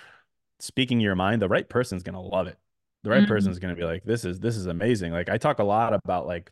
[0.58, 2.58] speaking your mind, the right person's going to love it.
[3.04, 3.28] The right mm-hmm.
[3.28, 5.12] person's going to be like, this is, this is amazing.
[5.12, 6.50] Like I talk a lot about like,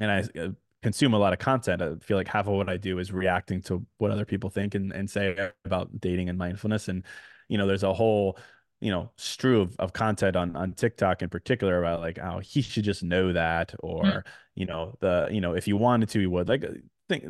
[0.00, 0.48] and I uh,
[0.82, 1.80] consume a lot of content.
[1.80, 4.74] I feel like half of what I do is reacting to what other people think
[4.74, 6.88] and, and say about dating and mindfulness.
[6.88, 7.04] And,
[7.48, 8.38] you know, there's a whole,
[8.80, 12.62] you know, strew of, of content on, on TikTok in particular about like, oh, he
[12.62, 14.18] should just know that, or, mm-hmm.
[14.56, 16.64] you know, the, you know, if you wanted to, he would like
[17.08, 17.24] think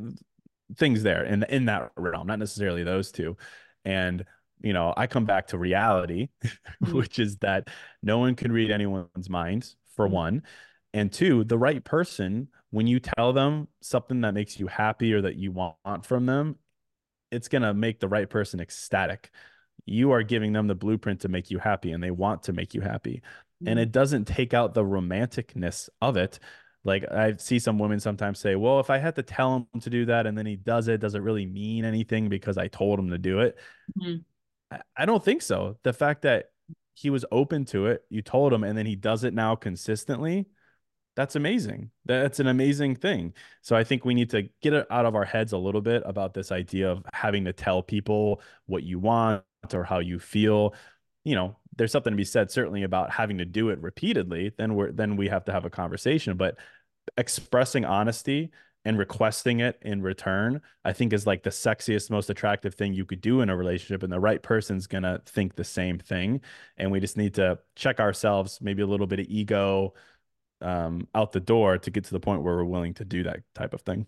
[0.76, 3.36] things there in in that realm, not necessarily those two.
[3.84, 4.24] And
[4.60, 6.92] you know, I come back to reality, mm-hmm.
[6.96, 7.68] which is that
[8.02, 10.14] no one can read anyone's minds for mm-hmm.
[10.14, 10.42] one,
[10.94, 15.20] and two, the right person when you tell them something that makes you happy or
[15.20, 16.56] that you want from them,
[17.30, 19.30] it's going to make the right person ecstatic.
[19.84, 22.72] You are giving them the blueprint to make you happy and they want to make
[22.72, 23.22] you happy.
[23.64, 26.40] And it doesn't take out the romanticness of it
[26.84, 29.90] like I see some women sometimes say, "Well, if I had to tell him to
[29.90, 32.98] do that and then he does it, does it really mean anything because I told
[32.98, 33.58] him to do it?"
[33.98, 34.22] Mm-hmm.
[34.70, 35.78] I, I don't think so.
[35.82, 36.50] The fact that
[36.94, 40.46] he was open to it, you told him, and then he does it now consistently.
[41.14, 41.90] That's amazing.
[42.06, 43.34] That's an amazing thing.
[43.60, 46.02] So I think we need to get it out of our heads a little bit
[46.06, 50.74] about this idea of having to tell people what you want or how you feel
[51.24, 54.74] you know there's something to be said certainly about having to do it repeatedly then
[54.74, 56.36] we're then we have to have a conversation.
[56.36, 56.56] But
[57.16, 58.50] expressing honesty
[58.84, 63.04] and requesting it in return i think is like the sexiest most attractive thing you
[63.04, 66.40] could do in a relationship and the right person's to think the same thing.
[66.76, 69.94] And we just need to check ourselves maybe a little bit of ego
[70.60, 73.40] um, out the door to get to the point where we're willing to do that
[73.54, 74.06] type of thing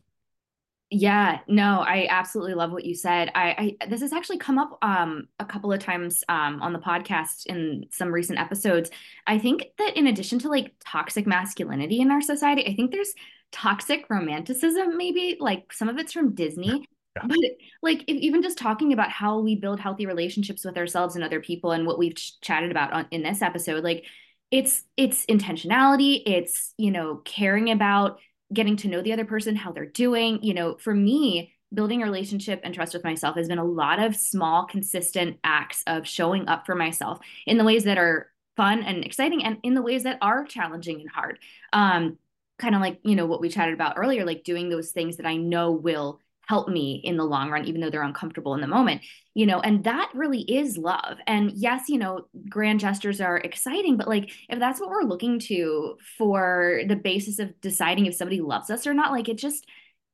[0.95, 3.29] yeah, no, I absolutely love what you said.
[3.35, 6.79] I, I this has actually come up um a couple of times um on the
[6.79, 8.91] podcast in some recent episodes.
[9.27, 13.13] I think that in addition to like toxic masculinity in our society, I think there's
[13.51, 16.87] toxic romanticism maybe like some of it's from Disney.
[17.17, 17.23] Yeah.
[17.27, 17.39] But
[17.83, 21.41] like if, even just talking about how we build healthy relationships with ourselves and other
[21.41, 24.05] people and what we've ch- chatted about on, in this episode, like
[24.53, 28.21] it's it's intentionality, it's you know caring about
[28.55, 30.43] getting to know the other person, how they're doing.
[30.43, 34.01] You know, for me, building a relationship and trust with myself has been a lot
[34.01, 38.83] of small, consistent acts of showing up for myself in the ways that are fun
[38.83, 41.39] and exciting and in the ways that are challenging and hard.
[41.73, 42.19] Um,
[42.59, 45.27] kind of like, you know, what we chatted about earlier, like doing those things that
[45.27, 48.67] I know will help me in the long run even though they're uncomfortable in the
[48.67, 49.03] moment
[49.35, 53.97] you know and that really is love and yes you know grand gestures are exciting
[53.97, 58.41] but like if that's what we're looking to for the basis of deciding if somebody
[58.41, 59.67] loves us or not like it just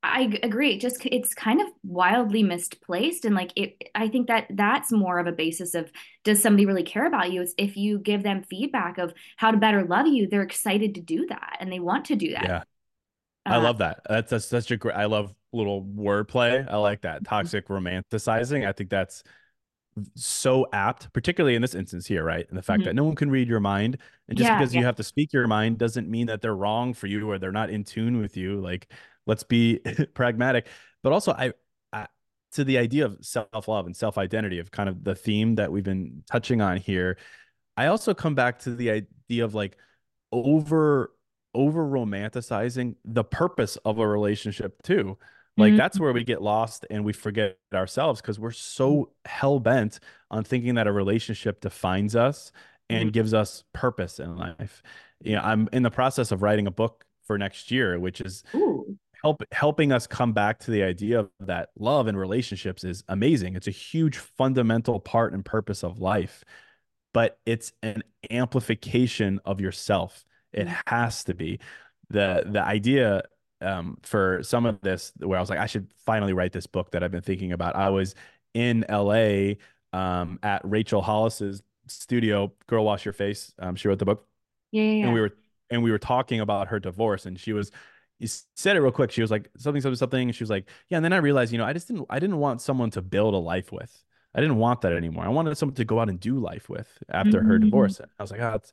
[0.03, 0.74] I agree.
[0.74, 3.91] It just it's kind of wildly misplaced, and like it.
[3.95, 5.91] I think that that's more of a basis of
[6.24, 7.43] does somebody really care about you?
[7.43, 11.03] Is if you give them feedback of how to better love you, they're excited to
[11.03, 12.45] do that and they want to do that.
[12.45, 12.62] Yeah,
[13.51, 14.01] I uh, love that.
[14.09, 14.97] That's, that's such a great.
[14.97, 16.69] I love little wordplay.
[16.71, 18.67] I like that toxic romanticizing.
[18.67, 19.23] I think that's
[20.15, 22.47] so apt, particularly in this instance here, right?
[22.49, 22.87] And the fact mm-hmm.
[22.89, 23.99] that no one can read your mind,
[24.29, 24.81] and just yeah, because yeah.
[24.81, 27.53] you have to speak your mind doesn't mean that they're wrong for you or they're
[27.53, 28.61] not in tune with you.
[28.61, 28.91] Like,
[29.27, 29.81] let's be
[30.15, 30.69] pragmatic.
[31.03, 31.53] But also, I,
[31.93, 32.07] I
[32.53, 35.73] to the idea of self love and self identity of kind of the theme that
[35.73, 37.19] we've been touching on here.
[37.77, 39.77] I also come back to the idea of like
[40.33, 41.13] over
[41.55, 45.19] over romanticizing the purpose of a relationship too.
[45.57, 45.79] Like mm-hmm.
[45.79, 50.45] that's where we get lost and we forget ourselves because we're so hell bent on
[50.45, 52.53] thinking that a relationship defines us
[52.89, 53.11] and mm-hmm.
[53.11, 54.83] gives us purpose in life.
[55.23, 58.43] You know, I'm in the process of writing a book for next year, which is
[58.55, 58.97] Ooh.
[59.23, 63.55] help helping us come back to the idea that love and relationships is amazing.
[63.55, 66.45] It's a huge fundamental part and purpose of life,
[67.13, 70.25] but it's an amplification of yourself.
[70.53, 70.77] It mm.
[70.87, 71.61] has to be
[72.11, 73.23] the the idea
[73.61, 76.93] um, for some of this where I was like, I should finally write this book
[76.93, 77.77] that I've been thinking about.
[77.77, 78.15] I was
[78.55, 79.55] in LA
[79.93, 83.53] um, at Rachel Hollis's studio, Girl Wash Your Face.
[83.59, 84.27] Um, she wrote the book.
[84.73, 85.33] Yeah, yeah, and we were
[85.71, 87.71] and we were talking about her divorce and she was
[88.19, 90.69] you said it real quick she was like something something something and she was like
[90.89, 93.01] yeah and then i realized you know i just didn't i didn't want someone to
[93.01, 96.09] build a life with i didn't want that anymore i wanted someone to go out
[96.09, 97.65] and do life with after her Mhm.
[97.65, 98.73] divorce i was like oh that's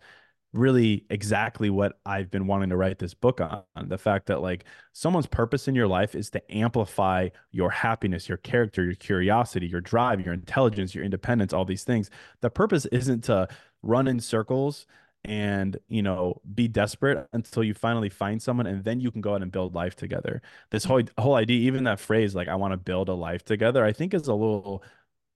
[0.54, 4.64] really exactly what i've been wanting to write this book on the fact that like
[4.94, 9.82] someone's purpose in your life is to amplify your happiness your character your curiosity your
[9.82, 12.10] drive your intelligence your independence all these things.
[12.42, 13.48] The purpose isn't to
[13.84, 14.86] run in circles
[15.26, 19.34] and you know be desperate until you finally find someone and then you can go
[19.34, 20.42] out and build life together.
[20.72, 23.84] This whole whole idea even that phrase like i want to build a life together
[23.84, 24.84] i think is a little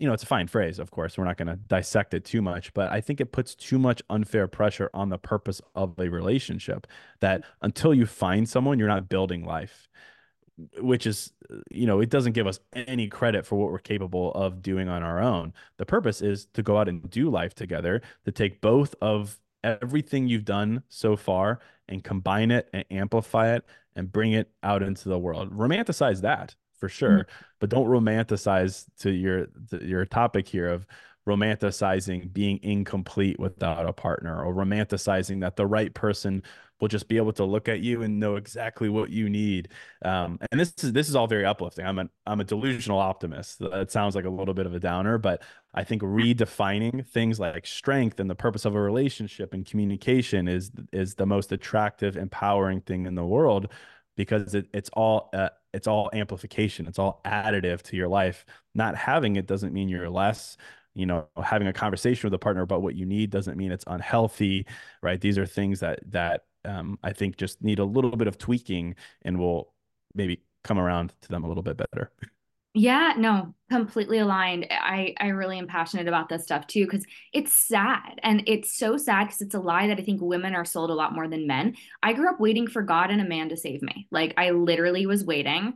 [0.01, 2.41] you know it's a fine phrase of course we're not going to dissect it too
[2.41, 6.09] much but i think it puts too much unfair pressure on the purpose of a
[6.09, 6.87] relationship
[7.19, 9.87] that until you find someone you're not building life
[10.79, 11.31] which is
[11.69, 15.03] you know it doesn't give us any credit for what we're capable of doing on
[15.03, 15.53] our own.
[15.77, 20.27] The purpose is to go out and do life together to take both of everything
[20.27, 25.09] you've done so far and combine it and amplify it and bring it out into
[25.09, 25.51] the world.
[25.51, 27.25] Romanticize that for sure
[27.59, 30.85] but don't romanticize to your to your topic here of
[31.27, 36.43] romanticizing being incomplete without a partner or romanticizing that the right person
[36.79, 39.69] will just be able to look at you and know exactly what you need.
[40.03, 41.85] Um, and this is this is all very uplifting.
[41.85, 43.59] I'm a I'm a delusional optimist.
[43.59, 45.43] That sounds like a little bit of a downer, but
[45.75, 50.71] I think redefining things like strength and the purpose of a relationship and communication is
[50.91, 53.71] is the most attractive, empowering thing in the world
[54.17, 56.87] because it, it's all uh, it's all amplification.
[56.87, 58.45] It's all additive to your life.
[58.75, 60.57] Not having it doesn't mean you're less
[60.93, 63.85] you know having a conversation with a partner about what you need doesn't mean it's
[63.87, 64.67] unhealthy
[65.01, 68.37] right these are things that that um, I think just need a little bit of
[68.37, 69.73] tweaking and will
[70.13, 72.11] maybe come around to them a little bit better.
[72.73, 74.65] Yeah, no, completely aligned.
[74.69, 78.95] I I really am passionate about this stuff too because it's sad and it's so
[78.95, 81.47] sad because it's a lie that I think women are sold a lot more than
[81.47, 81.75] men.
[82.01, 84.07] I grew up waiting for God and a man to save me.
[84.09, 85.73] Like I literally was waiting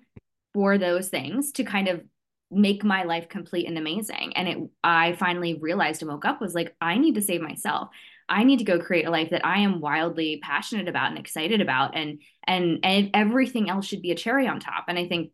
[0.54, 2.02] for those things to kind of
[2.50, 4.32] make my life complete and amazing.
[4.38, 7.90] And it I finally realized and woke up was like I need to save myself.
[8.30, 11.60] I need to go create a life that I am wildly passionate about and excited
[11.60, 14.86] about and and and everything else should be a cherry on top.
[14.88, 15.32] And I think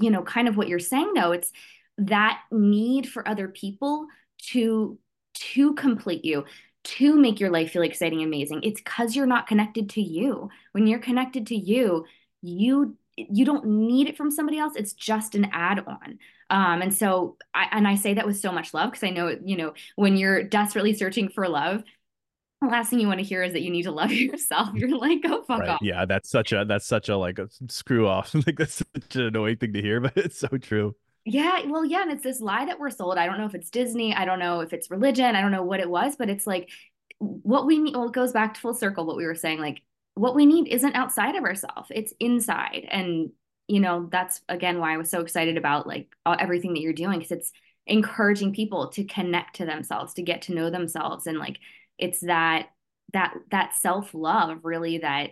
[0.00, 1.52] you know, kind of what you're saying though, it's
[1.98, 4.06] that need for other people
[4.50, 4.98] to
[5.34, 6.44] to complete you,
[6.84, 8.62] to make your life feel exciting and amazing.
[8.62, 10.50] It's cuz you're not connected to you.
[10.72, 12.04] When you're connected to you,
[12.42, 14.74] you you don't need it from somebody else.
[14.76, 16.18] It's just an add-on.
[16.50, 19.36] Um, and so I and I say that with so much love because I know,
[19.44, 21.82] you know, when you're desperately searching for love,
[22.66, 24.74] the last thing you want to hear is that you need to love yourself.
[24.74, 25.68] You're like, go fuck right.
[25.70, 25.80] off.
[25.82, 28.34] Yeah, that's such a that's such a like a screw off.
[28.46, 30.94] like that's such an annoying thing to hear, but it's so true.
[31.24, 33.18] Yeah, well, yeah, and it's this lie that we're sold.
[33.18, 35.64] I don't know if it's Disney, I don't know if it's religion, I don't know
[35.64, 36.70] what it was, but it's like
[37.18, 37.96] what we need.
[37.96, 39.58] Well, it goes back to full circle what we were saying.
[39.58, 39.82] Like
[40.14, 42.86] what we need isn't outside of ourselves; it's inside.
[42.90, 43.30] And
[43.66, 47.18] you know, that's again why I was so excited about like everything that you're doing
[47.18, 47.52] because it's
[47.88, 51.58] encouraging people to connect to themselves, to get to know themselves, and like
[51.98, 52.68] it's that
[53.12, 55.30] that that self-love really that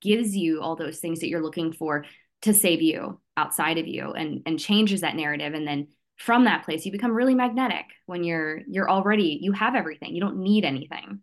[0.00, 2.04] gives you all those things that you're looking for
[2.42, 5.54] to save you outside of you and and changes that narrative.
[5.54, 9.74] And then from that place you become really magnetic when you're you're already you have
[9.74, 10.14] everything.
[10.14, 11.20] You don't need anything.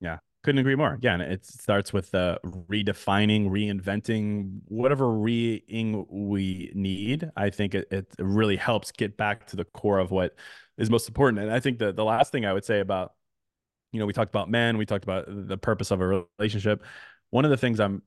[0.00, 0.18] Yeah.
[0.44, 0.94] Couldn't agree more.
[0.94, 7.30] Again it starts with uh, redefining reinventing whatever reing we need.
[7.36, 10.34] I think it, it really helps get back to the core of what
[10.78, 11.42] is most important.
[11.42, 13.15] And i think that the last thing i would say about
[13.96, 16.84] you know, we talked about men, we talked about the purpose of a relationship.
[17.30, 18.02] One of the things I'm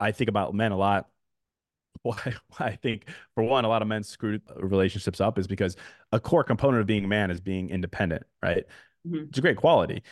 [0.00, 1.08] I think about men a lot.
[2.02, 5.76] Why I think for one, a lot of men screw relationships up is because
[6.12, 8.64] a core component of being a man is being independent, right?
[9.06, 9.26] Mm-hmm.
[9.28, 10.02] It's a great quality.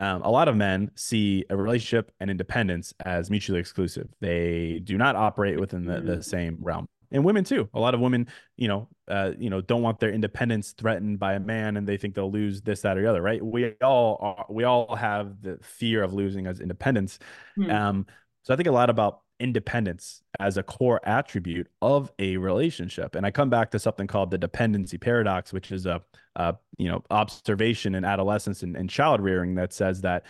[0.00, 4.08] Um, a lot of men see a relationship and independence as mutually exclusive.
[4.20, 6.20] They do not operate within the, the mm-hmm.
[6.20, 7.68] same realm and women too.
[7.74, 11.34] A lot of women, you know, uh, you know, don't want their independence threatened by
[11.34, 13.22] a man, and they think they'll lose this, that, or the other.
[13.22, 13.44] Right?
[13.44, 17.18] We all are, we all have the fear of losing as independence.
[17.56, 17.70] Hmm.
[17.70, 18.06] Um,
[18.42, 23.16] so I think a lot about independence as a core attribute of a relationship.
[23.16, 26.00] And I come back to something called the dependency paradox, which is a,
[26.36, 30.24] a you know observation in adolescence and, and child rearing that says that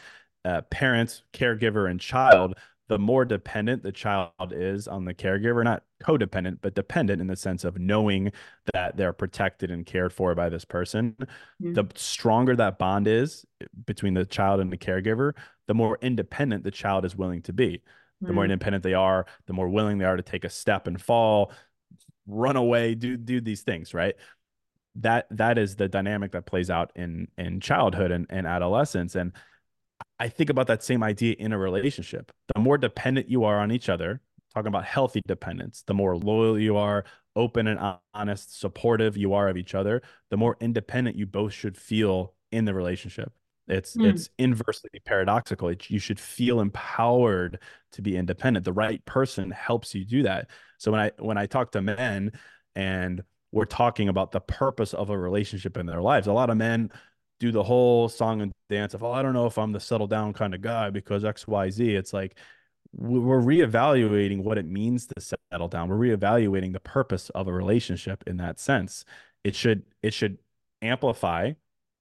[0.45, 2.55] uh, parents, caregiver, and child
[2.93, 7.37] the more dependent the child is on the caregiver, not codependent, but dependent in the
[7.37, 8.31] sense of knowing
[8.75, 11.73] that they're protected and cared for by this person, mm-hmm.
[11.73, 13.47] the stronger that bond is
[13.87, 15.33] between the child and the caregiver,
[15.69, 17.81] the more independent the child is willing to be.
[18.21, 18.35] The mm-hmm.
[18.35, 21.51] more independent they are, the more willing they are to take a step and fall,
[22.27, 24.17] run away, do do these things, right?
[24.97, 29.15] That that is the dynamic that plays out in in childhood and, and adolescence.
[29.15, 29.33] And
[30.23, 32.31] I think about that same idea in a relationship.
[32.55, 34.21] The more dependent you are on each other,
[34.55, 37.05] talking about healthy dependence, the more loyal you are,
[37.35, 40.01] open and honest, supportive you are of each other,
[40.31, 43.33] the more independent you both should feel in the relationship.
[43.67, 44.07] It's mm.
[44.07, 45.69] it's inversely paradoxical.
[45.71, 47.59] It, you should feel empowered
[47.91, 48.65] to be independent.
[48.65, 50.51] The right person helps you do that.
[50.79, 52.31] So when I when I talk to men
[52.77, 56.57] and we're talking about the purpose of a relationship in their lives, a lot of
[56.57, 56.93] men
[57.43, 60.07] do the whole song and dance of, oh, I don't know if I'm the settle
[60.07, 61.95] down kind of guy because X Y Z.
[61.97, 62.39] It's like
[62.95, 65.89] we're reevaluating what it means to settle down.
[65.89, 69.05] We're reevaluating the purpose of a relationship in that sense.
[69.43, 70.39] It should it should
[70.83, 71.55] amplify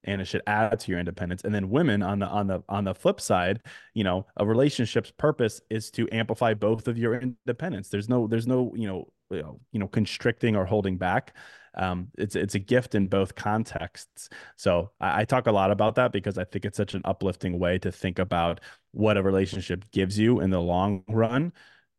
[0.04, 1.42] and it should add to your independence.
[1.42, 3.62] And then women on the on the on the flip side,
[3.94, 7.88] you know, a relationship's purpose is to amplify both of your independence.
[7.88, 9.08] There's no there's no, you know,
[9.38, 11.36] you know, constricting or holding back.
[11.74, 14.28] Um, it's it's a gift in both contexts.
[14.56, 17.58] So I, I talk a lot about that because I think it's such an uplifting
[17.58, 18.60] way to think about
[18.92, 21.52] what a relationship gives you in the long run.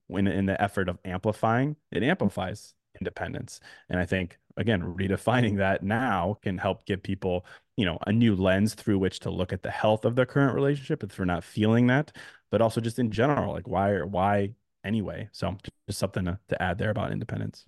[0.07, 3.59] When in the effort of amplifying, it amplifies independence.
[3.89, 7.45] And I think again, redefining that now can help give people
[7.77, 10.53] you know a new lens through which to look at the health of their current
[10.53, 12.11] relationship if they're not feeling that
[12.51, 14.49] but also just in general like why why
[14.83, 15.29] anyway.
[15.31, 15.57] So
[15.87, 17.65] just something to, to add there about independence.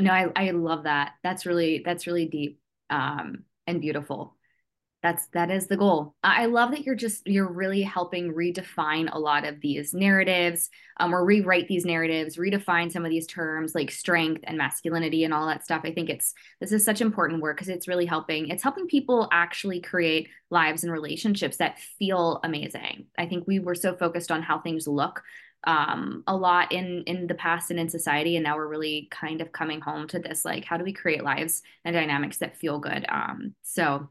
[0.00, 1.12] No I, I love that.
[1.22, 2.60] That's really that's really deep
[2.90, 4.34] um and beautiful.
[5.00, 6.16] That's that is the goal.
[6.24, 11.14] I love that you're just you're really helping redefine a lot of these narratives um,
[11.14, 15.46] or rewrite these narratives redefine some of these terms like strength and masculinity and all
[15.46, 15.82] that stuff.
[15.84, 19.28] I think it's this is such important work because it's really helping it's helping people
[19.30, 23.06] actually create lives and relationships that feel amazing.
[23.16, 25.22] I think we were so focused on how things look
[25.64, 29.40] um, a lot in in the past and in society and now we're really kind
[29.40, 32.78] of coming home to this like how do we create lives and dynamics that feel
[32.78, 34.08] good um, so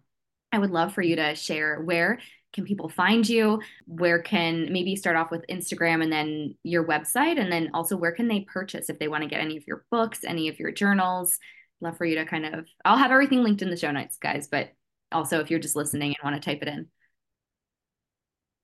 [0.51, 2.19] I would love for you to share where
[2.53, 3.61] can people find you?
[3.85, 7.39] Where can maybe start off with Instagram and then your website?
[7.39, 9.85] And then also where can they purchase if they want to get any of your
[9.91, 11.37] books, any of your journals?
[11.81, 14.47] Love for you to kind of, I'll have everything linked in the show notes, guys,
[14.47, 14.71] but
[15.11, 16.87] also if you're just listening and want to type it in.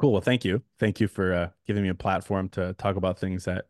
[0.04, 0.12] Cool.
[0.12, 0.62] Well, thank you.
[0.80, 3.68] Thank you for uh, giving me a platform to talk about things that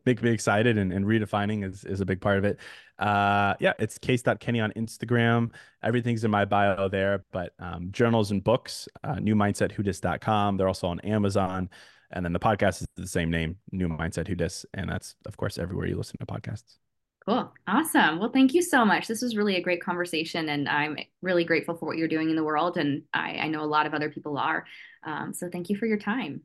[0.04, 2.58] make me excited and, and, redefining is, is a big part of it.
[2.98, 5.52] Uh, yeah, it's case.kenny on Instagram.
[5.84, 10.56] Everything's in my bio there, but um, journals and books, uh, newmindsetwhodis.com.
[10.56, 11.70] They're also on Amazon.
[12.10, 14.34] And then the podcast is the same name, New Mindset Who.
[14.74, 16.78] And that's, of course, everywhere you listen to podcasts.
[17.26, 17.52] Cool.
[17.66, 18.20] Awesome.
[18.20, 19.08] Well, thank you so much.
[19.08, 22.36] This was really a great conversation, and I'm really grateful for what you're doing in
[22.36, 22.76] the world.
[22.76, 24.64] And I, I know a lot of other people are.
[25.06, 26.42] Um, so thank you for your time.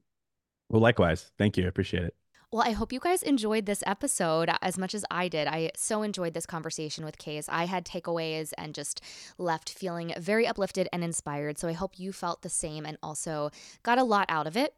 [0.70, 1.32] Well, likewise.
[1.38, 1.66] Thank you.
[1.66, 2.16] I appreciate it.
[2.54, 5.48] Well, I hope you guys enjoyed this episode as much as I did.
[5.48, 7.48] I so enjoyed this conversation with Case.
[7.48, 9.02] I had takeaways and just
[9.38, 11.58] left feeling very uplifted and inspired.
[11.58, 13.52] So I hope you felt the same and also
[13.84, 14.74] got a lot out of it.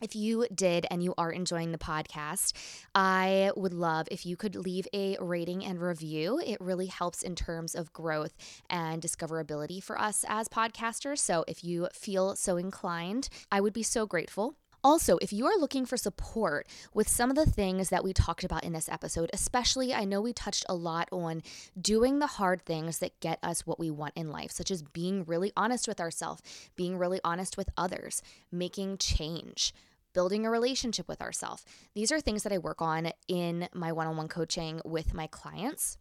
[0.00, 2.52] If you did and you are enjoying the podcast,
[2.94, 6.40] I would love if you could leave a rating and review.
[6.44, 8.34] It really helps in terms of growth
[8.68, 11.18] and discoverability for us as podcasters.
[11.18, 14.56] So if you feel so inclined, I would be so grateful.
[14.84, 18.44] Also, if you are looking for support with some of the things that we talked
[18.44, 21.42] about in this episode, especially I know we touched a lot on
[21.80, 25.24] doing the hard things that get us what we want in life, such as being
[25.24, 26.42] really honest with ourselves,
[26.76, 28.22] being really honest with others,
[28.52, 29.72] making change
[30.12, 31.64] building a relationship with ourselves.
[31.94, 35.26] These are things that I work on in my one on one coaching with my
[35.26, 35.98] clients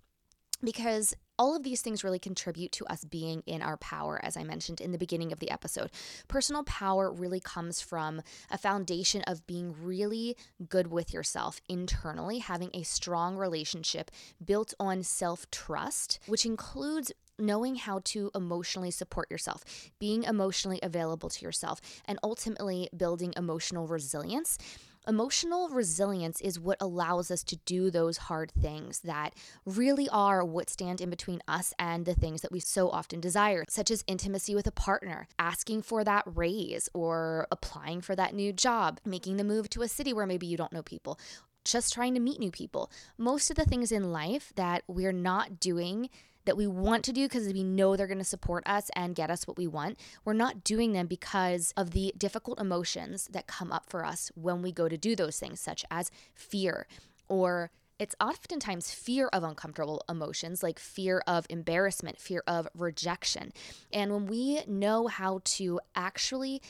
[0.64, 4.44] because all of these things really contribute to us being in our power, as I
[4.44, 5.92] mentioned in the beginning of the episode.
[6.28, 8.22] Personal power really comes from
[8.52, 10.36] a foundation of being really
[10.70, 14.12] good with yourself internally, having a strong relationship
[14.44, 19.64] built on self trust, which includes knowing how to emotionally support yourself,
[20.00, 24.58] being emotionally available to yourself, and ultimately building emotional resilience.
[25.06, 29.34] Emotional resilience is what allows us to do those hard things that
[29.66, 33.66] really are what stand in between us and the things that we so often desire,
[33.68, 38.54] such as intimacy with a partner, asking for that raise, or applying for that new
[38.54, 41.20] job, making the move to a city where maybe you don't know people,
[41.66, 42.90] just trying to meet new people.
[43.18, 46.10] Most of the things in life that we're not doing
[46.46, 49.30] that we want to do because we know they're going to support us and get
[49.30, 49.98] us what we want.
[50.26, 54.62] We're not doing them because of the difficult emotions that come up for us when
[54.62, 56.88] we go to do those things, such as fear
[57.28, 63.54] or it's oftentimes fear of uncomfortable emotions like fear of embarrassment, fear of rejection.
[63.94, 66.62] And when we know how to actually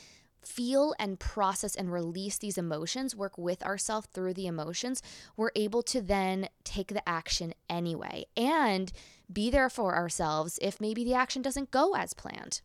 [0.48, 5.02] feel and process and release these emotions, work with ourselves through the emotions,
[5.36, 8.92] we're able to then take the action anyway and
[9.32, 12.62] be there for ourselves if maybe the action doesn't go as planned.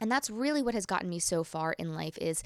[0.00, 2.42] And that's really what has gotten me so far in life is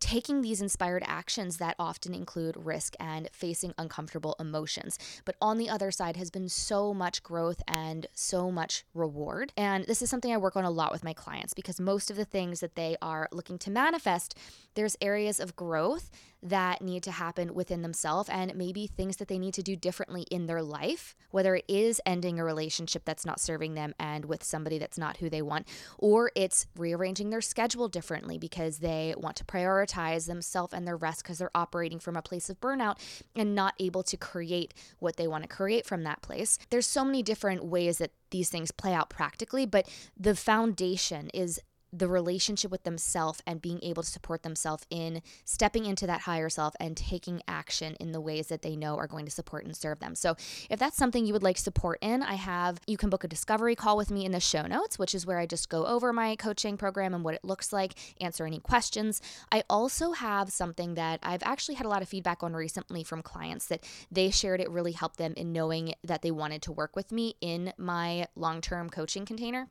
[0.00, 4.98] taking these inspired actions that often include risk and facing uncomfortable emotions.
[5.24, 9.52] But on the other side has been so much growth and so much reward.
[9.56, 12.16] And this is something I work on a lot with my clients because most of
[12.16, 14.36] the things that they are looking to manifest,
[14.74, 16.10] there's areas of growth
[16.48, 20.22] that need to happen within themselves and maybe things that they need to do differently
[20.30, 24.44] in their life, whether it is ending a relationship that's not serving them and with
[24.44, 25.66] somebody that's not who they want,
[25.98, 31.22] or it's rearranging their schedule differently because they want to prioritize themselves and their rest
[31.22, 32.98] because they're operating from a place of burnout
[33.34, 36.58] and not able to create what they want to create from that place.
[36.70, 41.60] There's so many different ways that these things play out practically, but the foundation is
[41.98, 46.48] the relationship with themselves and being able to support themselves in stepping into that higher
[46.48, 49.76] self and taking action in the ways that they know are going to support and
[49.76, 50.14] serve them.
[50.14, 50.36] So,
[50.70, 53.74] if that's something you would like support in, I have you can book a discovery
[53.74, 56.36] call with me in the show notes, which is where I just go over my
[56.36, 59.20] coaching program and what it looks like, answer any questions.
[59.50, 63.22] I also have something that I've actually had a lot of feedback on recently from
[63.22, 66.96] clients that they shared it really helped them in knowing that they wanted to work
[66.96, 69.68] with me in my long-term coaching container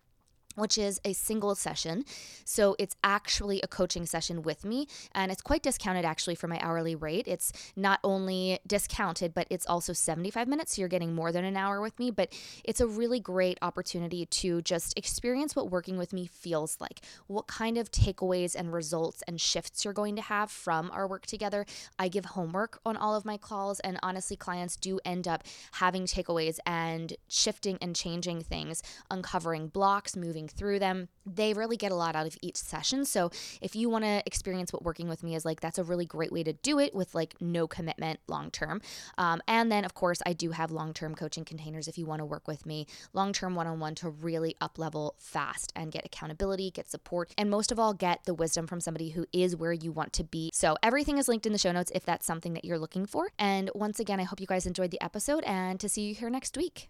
[0.55, 2.03] which is a single session.
[2.43, 6.59] So it's actually a coaching session with me, and it's quite discounted actually for my
[6.59, 7.27] hourly rate.
[7.27, 10.75] It's not only discounted, but it's also 75 minutes.
[10.75, 12.33] So you're getting more than an hour with me, but
[12.63, 17.47] it's a really great opportunity to just experience what working with me feels like, what
[17.47, 21.65] kind of takeaways and results and shifts you're going to have from our work together.
[21.99, 25.43] I give homework on all of my calls, and honestly, clients do end up
[25.73, 31.09] having takeaways and shifting and changing things, uncovering blocks, moving through them.
[31.25, 33.05] They really get a lot out of each session.
[33.05, 33.31] So
[33.61, 36.31] if you want to experience what working with me is like, that's a really great
[36.31, 38.81] way to do it with like no commitment long term.
[39.17, 42.19] Um, and then, of course, I do have long term coaching containers if you want
[42.19, 45.91] to work with me, long term one on one to really up level fast and
[45.91, 49.55] get accountability, get support, and most of all, get the wisdom from somebody who is
[49.55, 50.51] where you want to be.
[50.53, 53.29] So everything is linked in the show notes if that's something that you're looking for.
[53.37, 56.29] And once again, I hope you guys enjoyed the episode and to see you here
[56.29, 56.89] next week.